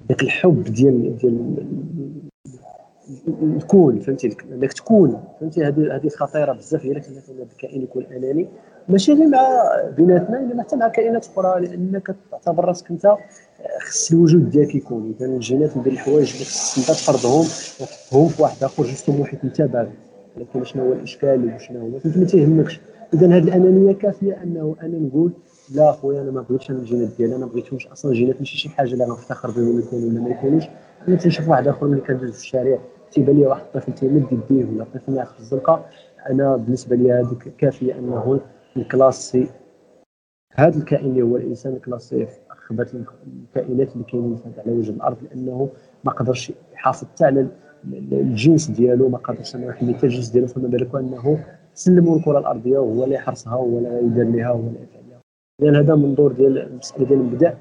[0.08, 1.56] داك الحب ديال ديال
[3.42, 8.48] الكون فهمتي؟ انك تكون فهمتي؟ هذه هذه خطيرة بزاف هي اللي خلات الكائن يكون اناني
[8.88, 13.16] ماشي غير مع بيناتنا انما حتى مع كائنات أخرى لأنك تعتبر راسك أنت
[13.80, 15.14] خص الوجود ديالك يكون.
[15.20, 17.46] اذا الجينات من بين الحوايج اللي خص أنت تفرضهم
[17.80, 19.92] وتحطهم في واحد آخر juste محيط أنت باغي.
[20.36, 22.80] ولكن شنو هو الإشكال وشنو هو ما تيهمكش
[23.14, 25.32] اذا هذه الأنانية كافية أنه أنا نقول
[25.70, 28.68] لا خويا أنا ما بغيتش أنا الجينات ديالي أنا ما بغيتهمش أصلا الجينات ماشي شي
[28.68, 30.64] حاجة اللي غنفتخر بهم يكونوا ولا ما يكونوش.
[31.08, 32.78] أنا تنشوف واحد آخر ملي كندوز في الشارع
[33.10, 35.86] تيبان لي واحد الطفل تيمد يديه ولا طفل ناعس في الزنقه
[36.30, 38.40] أنا بالنسبة لي هذيك كافيه أنه
[38.76, 39.48] نكلاسي
[40.52, 45.68] هذا الكائن اللي هو الإنسان كلاسي في اخبث الكائنات اللي كاينين على وجه الأرض لأنه
[46.04, 47.46] ما قدرش يحافظ حتى على
[48.12, 50.46] الجنس ديالو ما قدرش أنه يحمي حتى الجنس ديالو.
[50.46, 51.44] فما بالك أنه
[51.74, 55.03] سلموا الكرة الأرضية وهو اللي يحرسها وهو اللي يدير لها وهو اللي يفعل.
[55.60, 57.58] لأن هذا منظور ديال المسألة ديال المبدا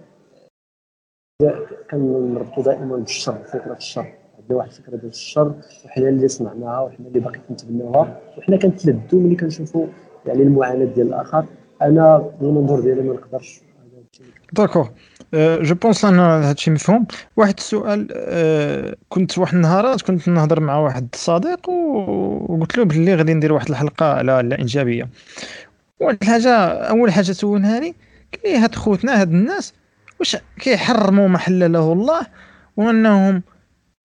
[1.92, 4.14] كنربطوا دائما بالشر فكرة الشر.
[4.40, 5.54] عندنا واحد الفكرة ديال الشر
[5.86, 9.88] وحنا اللي صنعناها وحنا اللي باقي كنتبناوها وحنا كنتلذوا ملي كنشوفوا
[10.26, 11.46] يعني المعاناة ديال الآخر.
[11.82, 13.62] أنا المنظور ديالي ما نقدرش
[14.54, 14.92] d'accord
[15.34, 17.06] je pense ان هادشي مفهوم.
[17.38, 23.34] واحد السؤال أه كنت واحد النهارات كنت نهضر مع واحد الصديق وقلت له بلي غادي
[23.34, 25.10] ندير واحد الحلقة على الانجابيه
[26.00, 26.50] واحد الحاجة
[26.90, 27.94] أول حاجة سولناها قال
[28.46, 29.74] لي هاد خوتنا هاد الناس
[30.20, 32.28] واش كيحرموا ما حلله الله
[32.78, 33.44] وأنهم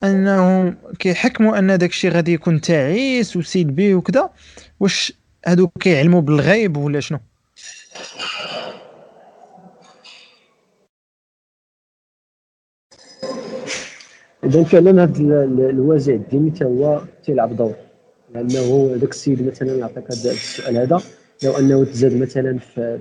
[0.04, 4.30] أنهم كيحكموا أن داك الشيء غادي يكون تعيس وسلبي وكذا
[4.80, 5.12] واش
[5.46, 7.18] هادو كيعلموا بالغيب ولا شنو؟
[14.44, 17.74] اذا فعلا هذا الوازع الديني حتى هو تيلعب دور
[18.34, 21.00] لأنه ذاك السيد مثلا يعطيك هذا السؤال هذا.
[21.44, 22.98] لو أنه تزاد مثلا في,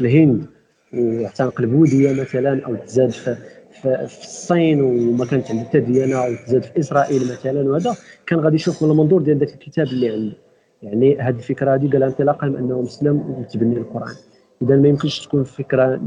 [0.00, 0.46] الهند
[0.94, 3.36] واعتنق البوذيه مثلا أو تزاد في
[3.82, 7.70] في, الصين وما كانت عنده حتى ديانه أو تزاد في إسرائيل مثلا.
[7.70, 7.96] وهذا
[8.26, 10.36] كان غادي يشوف من المنظور ديال ذاك الكتاب اللي عنده.
[10.82, 14.14] يعني هذه الفكرة هذه قال انطلاقا من انه مسلم ومتبني القرآن.
[14.62, 16.00] اذا ما يمكنش تكون فكرة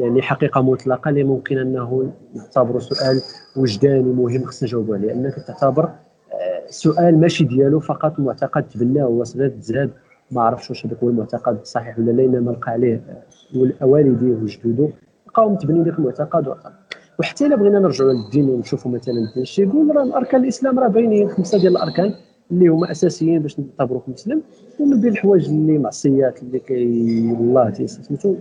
[0.00, 3.20] يعني حقيقة مطلقة اللي ممكن أنه نعتبره سؤال
[3.56, 5.08] وجداني مهم خصنا نجاوبوا عليه.
[5.08, 9.90] لأنك تعتبر آه، سؤال ماشي ديالو فقط معتقد تبناه هو تزاد
[10.30, 13.02] ما عرفش واش هذاك هو المعتقد صحيح ولا لا إنما لقى عليه
[13.82, 14.88] والديه وجدوده
[15.26, 16.54] لقاو متبنين ذاك المعتقد.
[17.20, 21.28] وحتى إلا بغينا نرجعوا للدين ونشوفوا مثلا الدين شي يقول راه اركان الإسلام راه باينين
[21.28, 22.14] خمسة ديال الأركان
[22.50, 24.42] اللي هما أساسيين باش نعتبروك مسلم
[24.80, 26.82] ومن بين الحوايج اللي معصيات اللي كي
[27.40, 28.34] الله سميتو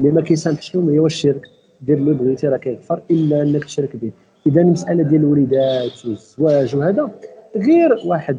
[0.00, 1.42] اللي ما كيسامحش لهم هي الشرك.
[1.80, 4.10] دير اللي بغيتي راه كيغفر إلا أنك تشرك به.
[4.46, 7.10] إذا المساله ديال الوليدات والزواج وهذا
[7.56, 8.38] غير واحد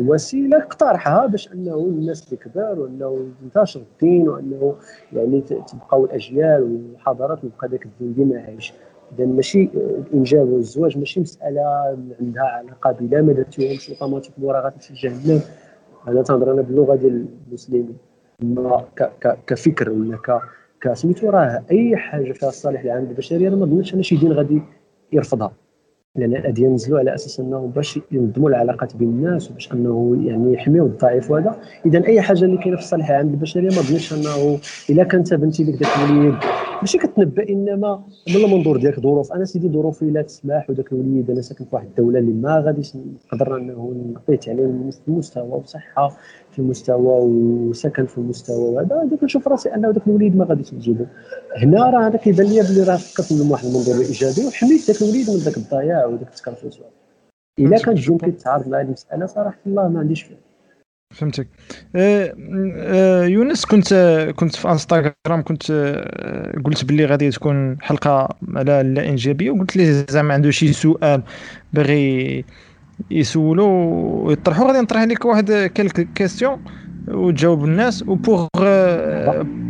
[0.00, 4.74] الوسيلة اقترحها باش انه الناس الكبار وانه ينتشر الدين وانه
[5.12, 8.72] يعني تبقاو الأجيال والحضارات ويبقى ذاك الدين ديما عايش.
[9.18, 11.62] اذا ماشي الإنجاب والزواج ماشي مسألة
[12.20, 15.40] عندها علاقة بلا ما درتيهمش اوتوماتيك وراه غتمشي لجهنم
[16.08, 17.96] أنا تنهضر أنا باللغة ديال المسلمين.
[18.42, 18.84] ما
[19.46, 20.16] كفكر ولا
[20.80, 24.32] ك سميتو راه أي حاجة فيها الصالح العام البشرية أنا ما ظنيتش أن شي دين
[24.32, 24.62] غادي
[25.12, 25.52] يرفضها.
[26.16, 30.86] لأن الاديان نزلوا على أساس أنه باش ينظموا العلاقات بين الناس وباش أنه يعني يحميوا
[30.86, 31.60] الضعيف وهذا.
[31.86, 34.58] اذا أي حاجة اللي كاينة في الصالح العام البشرية ما ظنيتش أنه
[34.90, 36.34] إلا كانت بنتي لك ذاك الوليد
[36.82, 39.32] ماشي كتنبأ إنما من المنظور ديالك ظروف.
[39.32, 42.96] أنا سيدي ظروفي لا تسمح وذاك الوليد أنا ساكن في واحد الدولة اللي ما غاديش
[42.96, 46.16] نقدر أنه نعطيه تعليم في المستوى وصحه
[46.50, 49.02] في المستوى وسكن في المستوى وهذا.
[49.02, 51.04] هذا كنشوف راسي أنه ذاك الوليد ما غاديش نجيبو.
[51.56, 55.30] هنا راه هذا كيبان لي بلي راه فكرت من واحد المنظور الإيجابي وحميت ذاك الوليد
[55.30, 56.80] من ذاك الضياع وذاك التكرفس
[57.58, 60.51] إلا كانت جون كيتعارض مع المسألة صراحة الله ما عنديش فيه
[61.12, 61.48] فهمتك.
[61.96, 62.34] أه
[62.76, 63.94] أه يونس كنت
[64.36, 70.34] كنت في انستغرام كنت أه قلت باللي غادي تكون حلقة على الإنجابية وقلت لي زعما
[70.34, 71.22] عنده شي سؤال
[71.72, 72.44] باغي
[73.10, 73.66] يسولو
[74.26, 76.64] ويطرحوا غادي نطرح لك واحد quelques questions
[77.08, 78.02] وتجاوب الناس.
[78.02, 78.48] و pour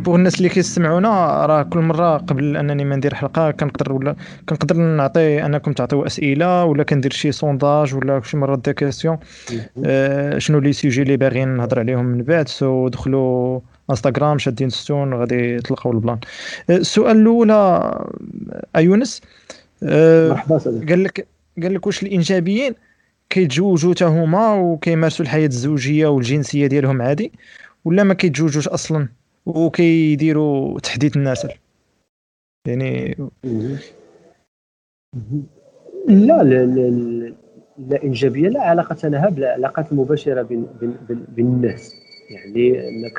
[0.05, 4.16] pour الناس اللي كيستمعونا راه كل مرة قبل أنني ما ندير حلقة كنقدر ولا
[4.49, 9.18] كنقدر نعطي أنكم تعطيو أسئلة ولا كندير شي sondage ولا شي مره des questions
[9.85, 12.49] آه شنو les sujets اللي باغيين نهضر عليهم من بعد.
[12.49, 13.61] so دخلوا
[13.91, 16.18] انستغرام شادين ستون غادي تلقاو البلان.
[16.70, 17.51] آه، السؤال الأول
[18.76, 19.20] أيونس.
[19.83, 20.59] آه مرحبا
[20.89, 21.26] قال لك
[21.62, 22.74] قال لك واش الإنجابيين
[23.33, 27.33] كيتزوجوا حتى هما وكيمارسوا الحياة الزوجية والجنسية ديالهم عادي؟
[27.85, 29.09] ولا ما كيتزوجوش أصلا؟
[29.47, 31.51] وكيديروا تحديث النسل؟
[32.68, 33.16] يعني
[36.09, 37.35] لا لا لا
[37.78, 40.97] لا إنجابية لا علاقة لها بالعلاقات المباشرة بين بين
[41.28, 41.95] بين الناس.
[42.30, 43.18] يعني انك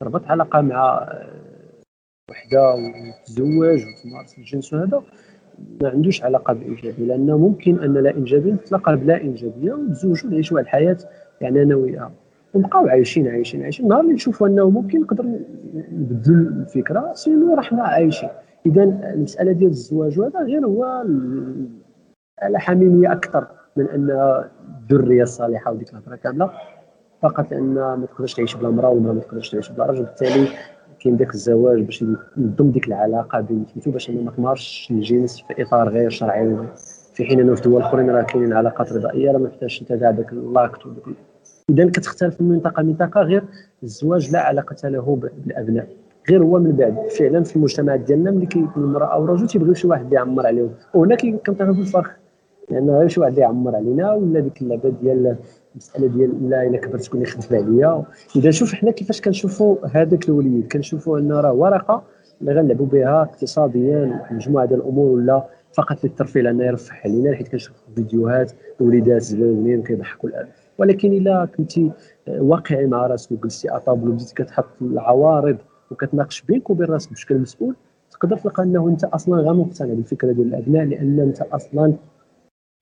[0.00, 1.12] تربط علاقة مع
[2.30, 5.02] وحدة وتتزوج وتمارس الجنس وهذا.
[5.82, 10.96] ما عندوش علاقة بالايجابيه لأنه ممكن أن لا انجابيه تتلقى بلا انجابيه وتزوجوا تعيشوا الحياة
[11.40, 12.12] يعني أنا وياها
[12.54, 13.84] ونبقاو عايشين عايشين عايشين.
[13.84, 15.24] النهار اللي نشوفوا أنه ممكن نقدر
[15.92, 18.28] نبدلوا الفكرة سينو رحنا عايشين.
[18.66, 21.04] إذا المسألة ديال الزواج وهذا غير هو
[22.42, 23.46] على حميميه أكثر
[23.76, 24.10] من أن
[24.90, 26.50] الذرية الصالحة وديك الهضرة كاملة.
[27.22, 30.48] فقط لأن ما تقدرش تعيش بلا مرأة والمراه ما تقدرش تعيش بلا رجل بالتالي
[31.00, 32.02] كاين داك الزواج باش
[32.36, 36.56] ينظم ديك العلاقة بين سميتو باش ما تمارسش الجنس في إطار غير شرعي.
[37.14, 40.10] في حين أنه في دول اخرين راه كاينين علاقات رضائية راه ما محتاجش انت كاع
[40.10, 40.78] داك l'acte
[41.70, 43.44] إذا كتختلف من منطقة لمنطقة غير
[43.82, 45.88] الزواج لا علاقة له بالأبناء.
[46.30, 47.08] غير هو من بعد.
[47.18, 50.70] فعلا في المجتمع ديالنا ملي كيكون المرأة أو الرجل تيبغيو شي واحد يعمر عليهم.
[50.94, 52.10] وهنا كنطيحوا في الفرق.
[52.70, 55.36] لأن غير شي واحد يعمر علينا ولا ديك اللعبة ديال
[55.78, 58.04] المسألة ديال لا إلا كبرت تكون يخدم عليا.
[58.36, 62.02] إذا شوف حنا كيفاش كنشوفوا هذاك الوليد كنشوفوا أن راه ورقة
[62.40, 67.76] اللي غنلعبوا بها اقتصاديا مجموعة ديال الأمور ولا فقط للترفيه لأنه يرفح علينا حيت كنشوف
[67.94, 70.46] فيديوهات وليدات زوينين كيضحكوا الان
[70.78, 71.92] ولكن إلا كنتي
[72.28, 75.56] واقعي مع راسك وجلستي أطابل وبديتي كتحط العوارض
[75.90, 77.76] وكتناقش بينك وبين راسك بشكل مسؤول
[78.10, 81.92] تقدر تلقى أنه أنت أصلا غير مقتنع بالفكرة ديال الأبناء لأن أنت أصلا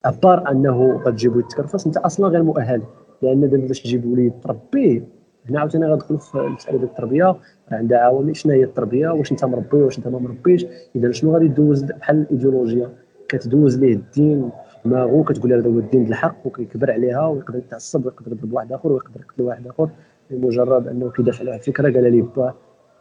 [0.07, 2.83] ابار أنه غتجيبو يتكرفص أنت أصلا غير مؤهل
[3.23, 5.17] لأن دابا باش تجيب وليد تربيه
[5.51, 7.37] هنا عاوتاني غندخلوا في مساله التربية.
[7.71, 11.49] عندها عوامل شنو هي التربية؟ واش أنت مربي واش أنت ما مربيش؟ اذا شنو غادي
[11.49, 12.91] دوز بحال الإيديولوجيا؟
[13.29, 18.33] كتدوز ليه الدين في دماغه كتقول هذا هو الدين الحق وكيكبر عليها ويقدر يتعصب ويقدر
[18.33, 19.89] يضرب واحد آخر ويقدر يقتل واحد آخر.
[20.31, 22.55] لمجرد أنه كيدافع على فكرة قال لي باه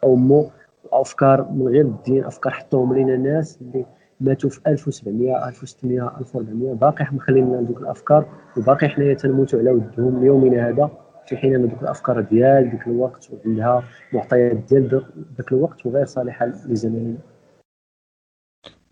[0.03, 0.49] أو أمه
[0.91, 3.85] أفكار من غير الدين أفكار حطوهم لينا الناس اللي
[4.21, 8.25] ماتوا في 1700 1600 1400 باقي مخلين لنا دوك الأفكار
[8.57, 10.89] وباقي حنايا تنموتوا على ودهم ليومنا هذا.
[11.27, 15.03] في حين أن دوك الأفكار ديال ذاك الوقت وعندها معطيات ديال
[15.37, 17.17] ذاك الوقت وغير صالحة لزماننا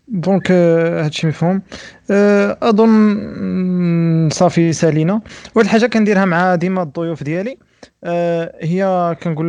[0.08, 1.62] دونك هادشي مفهوم.
[2.10, 5.20] أه، أظن صافي سالينا.
[5.54, 7.58] واحد الحاجة كنديرها مع ديما الضيوف ديالي.
[8.04, 9.46] أه، هي كنقول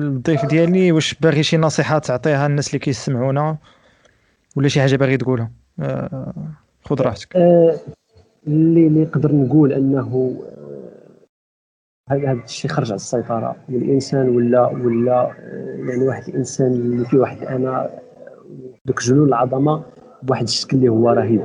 [0.00, 3.56] للضيف ديالي واش باغي شي نصيحة تعطيها الناس اللي كيسمعونا.
[4.56, 5.50] ولا شي حاجة باغي تقولها.
[5.80, 6.32] أه،
[6.84, 7.36] خذ راحتك.
[7.36, 10.36] اللي اللي نقدر نقول أنه
[12.10, 13.56] هذا الشيء خرج على السيطرة.
[13.68, 15.30] والإنسان ولا ولا
[15.88, 17.90] يعني واحد الإنسان اللي فيه واحد أنا
[18.84, 19.82] دوك جنون العظمة
[20.22, 21.44] بواحد الشكل اللي هو رهيب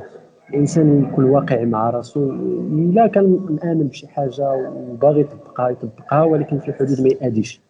[0.49, 6.73] الإنسان يكون واقعي مع راسو الا كان مآمن بشي حاجة وباغي يطبقها يطبقها ولكن في
[6.73, 7.61] حدود ما يأديش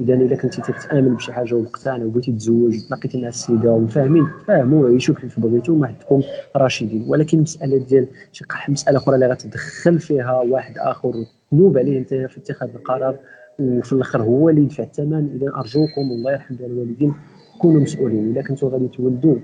[0.00, 5.14] إذا الا كنتي تامن بشي حاجة ومقتنع وبغيتي تزوج تلاقيتي مع السيدة ومفاهمين تفاهموا وعيشوا
[5.14, 6.22] كيف بغيتوا ما عندكم
[6.56, 7.04] راشدين.
[7.08, 11.12] ولكن المساله ديال شي مسألة أخرى اللي غتدخل فيها واحد آخر
[11.50, 13.16] تنوب عليه أنت في اتخاذ القرار
[13.58, 15.28] وفي الآخر هو اللي يدفع الثمن.
[15.34, 17.14] اذا أرجوكم الله يرحم الوالدين
[17.60, 18.30] كونوا مسؤولين.
[18.30, 19.36] الا كنتوا غادي تولدوا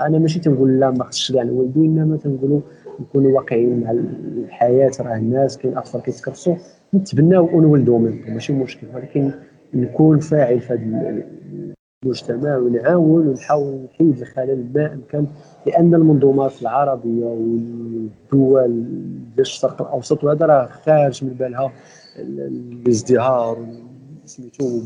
[0.00, 2.60] أنا ماشي تنقول لا ما خصش كاع نولدوا إنما تنقولوا
[3.00, 4.90] نكونوا واقعيين مع الحياة.
[5.00, 6.56] راه الناس كاين أطفال كيتكرسوا
[6.94, 8.86] نتبناو ونولدوا منهم ماشي مشكل.
[8.94, 9.32] ولكن
[9.74, 10.74] نكون فاعل في
[12.04, 15.26] المجتمع ونعاون ونحاول نحيد الخلل ما أمكن
[15.66, 18.84] لأن المنظومات العربية والدول
[19.34, 21.72] ديال الشرق الأوسط وهذا راه خارج من بالها
[22.16, 23.66] الازدهار
[24.24, 24.80] سميتو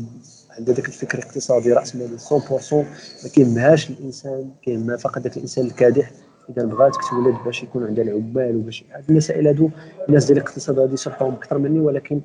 [0.57, 6.11] عندها ذاك الفكر الاقتصادي رأس مالي 100% ما كيهمهاش الإنسان كيهمها فقط ذاك الإنسان الكادح.
[6.49, 9.69] إذا بغاتك تولد باش يكون عندها العمال وباش هاد المسائل هادو
[10.09, 12.21] الناس ديال الاقتصاد غادي يشرحوهم أكثر مني ولكن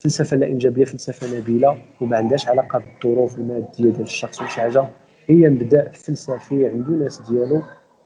[0.00, 4.88] فلسفة لا إنجابية فلسفة نبيله وما عندهاش علاقة بالظروف المادية ديال الشخص ولا شي حاجة.
[5.26, 7.62] هي مبدأ فلسفي عنده ناس ديالو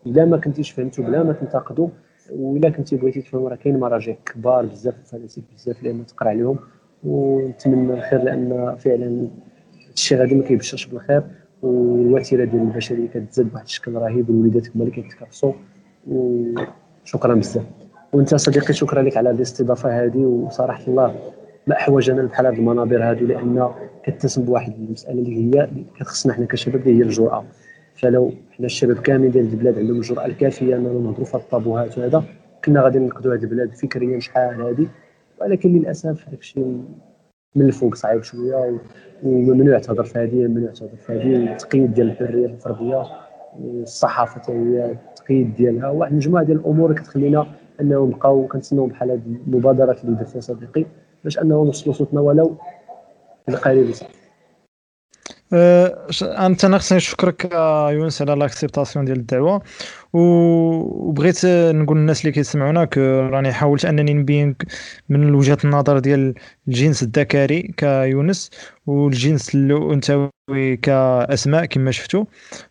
[0.06, 1.88] إلا ما كنتيش فهمتو بلا ما تنتقدوا
[2.32, 6.58] وإلا كنتي بغيتي تفهم راه كاين مراجع كبار بزاف وفلاسفه بزاف لأن تقرا عليهم.
[7.04, 9.28] ونتمنى الخير لأن فعلا
[9.94, 11.22] الشيء غادي ما كيبشرش بالخير
[11.62, 15.52] والوتيرة ديال البشرية كتزاد بواحد الشكل رهيب والوليدات هما اللي كيتكرسوا
[16.06, 17.64] وشكرا بزاف.
[18.12, 21.14] وأنت صديقي شكرا لك على الاستضافة هذه وصراحة الله
[21.66, 23.70] ما احوجنا بحال هذه المنابر هذه لأن
[24.02, 27.44] كتسم بواحد المسألة اللي هي كتخصنا حنا كشباب اللي هي الجرأة.
[27.94, 32.24] فلو حنا الشباب كاملين ديال البلاد عندهم الجرأة الكافية إننا نهضروا في الطابوهات وهذا
[32.64, 34.86] كنا غادي ننقذوا هذه البلاد فكريا شحال هذه
[35.40, 36.84] ولكن للأسف هذاك الشيء
[37.56, 38.78] من الفوق صعيب شوية
[39.22, 43.02] وممنوع تهضر في هذه ممنوع تهضر في هذه التقييد ديال الحرية الفردية
[43.60, 47.46] الصحافة حتى هي التقييد ديالها واحد مجموعه ديال الأمور كتخلينا
[47.80, 50.86] انه نبقاو كنتسناو بحال هذه المبادرات اللي درتها صديقي.
[51.24, 52.56] باش انه نوصلوا صوتنا ولو
[53.48, 53.94] القليل
[55.52, 57.52] أه أنت أنا خصني نشكرك
[57.90, 59.62] يونس على l'acceptation ديال الدعوة.
[60.12, 64.56] وبغيت نقول للناس اللي كيسمعونا راني حاولت أنني نبين
[65.08, 66.34] من وجهة النظر ديال
[66.68, 68.50] الجنس الذكري كيونس
[68.86, 72.24] والجنس الأنثوي كأسماء كما شفتوا.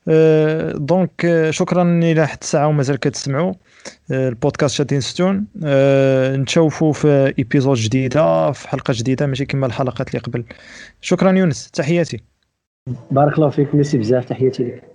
[0.07, 3.53] أه donc شكرا إلى حتى الساعة ومازال كتسمعوا.
[4.11, 10.19] البودكاست شادين ستون أه نتشوفوا في épisode جديدة في حلقة جديدة ماشي كما الحلقات اللي
[10.19, 10.43] قبل.
[11.01, 12.19] شكرا يونس تحياتي.
[13.11, 14.92] بارك الله فيك ميرسي بزاف تحياتي لك.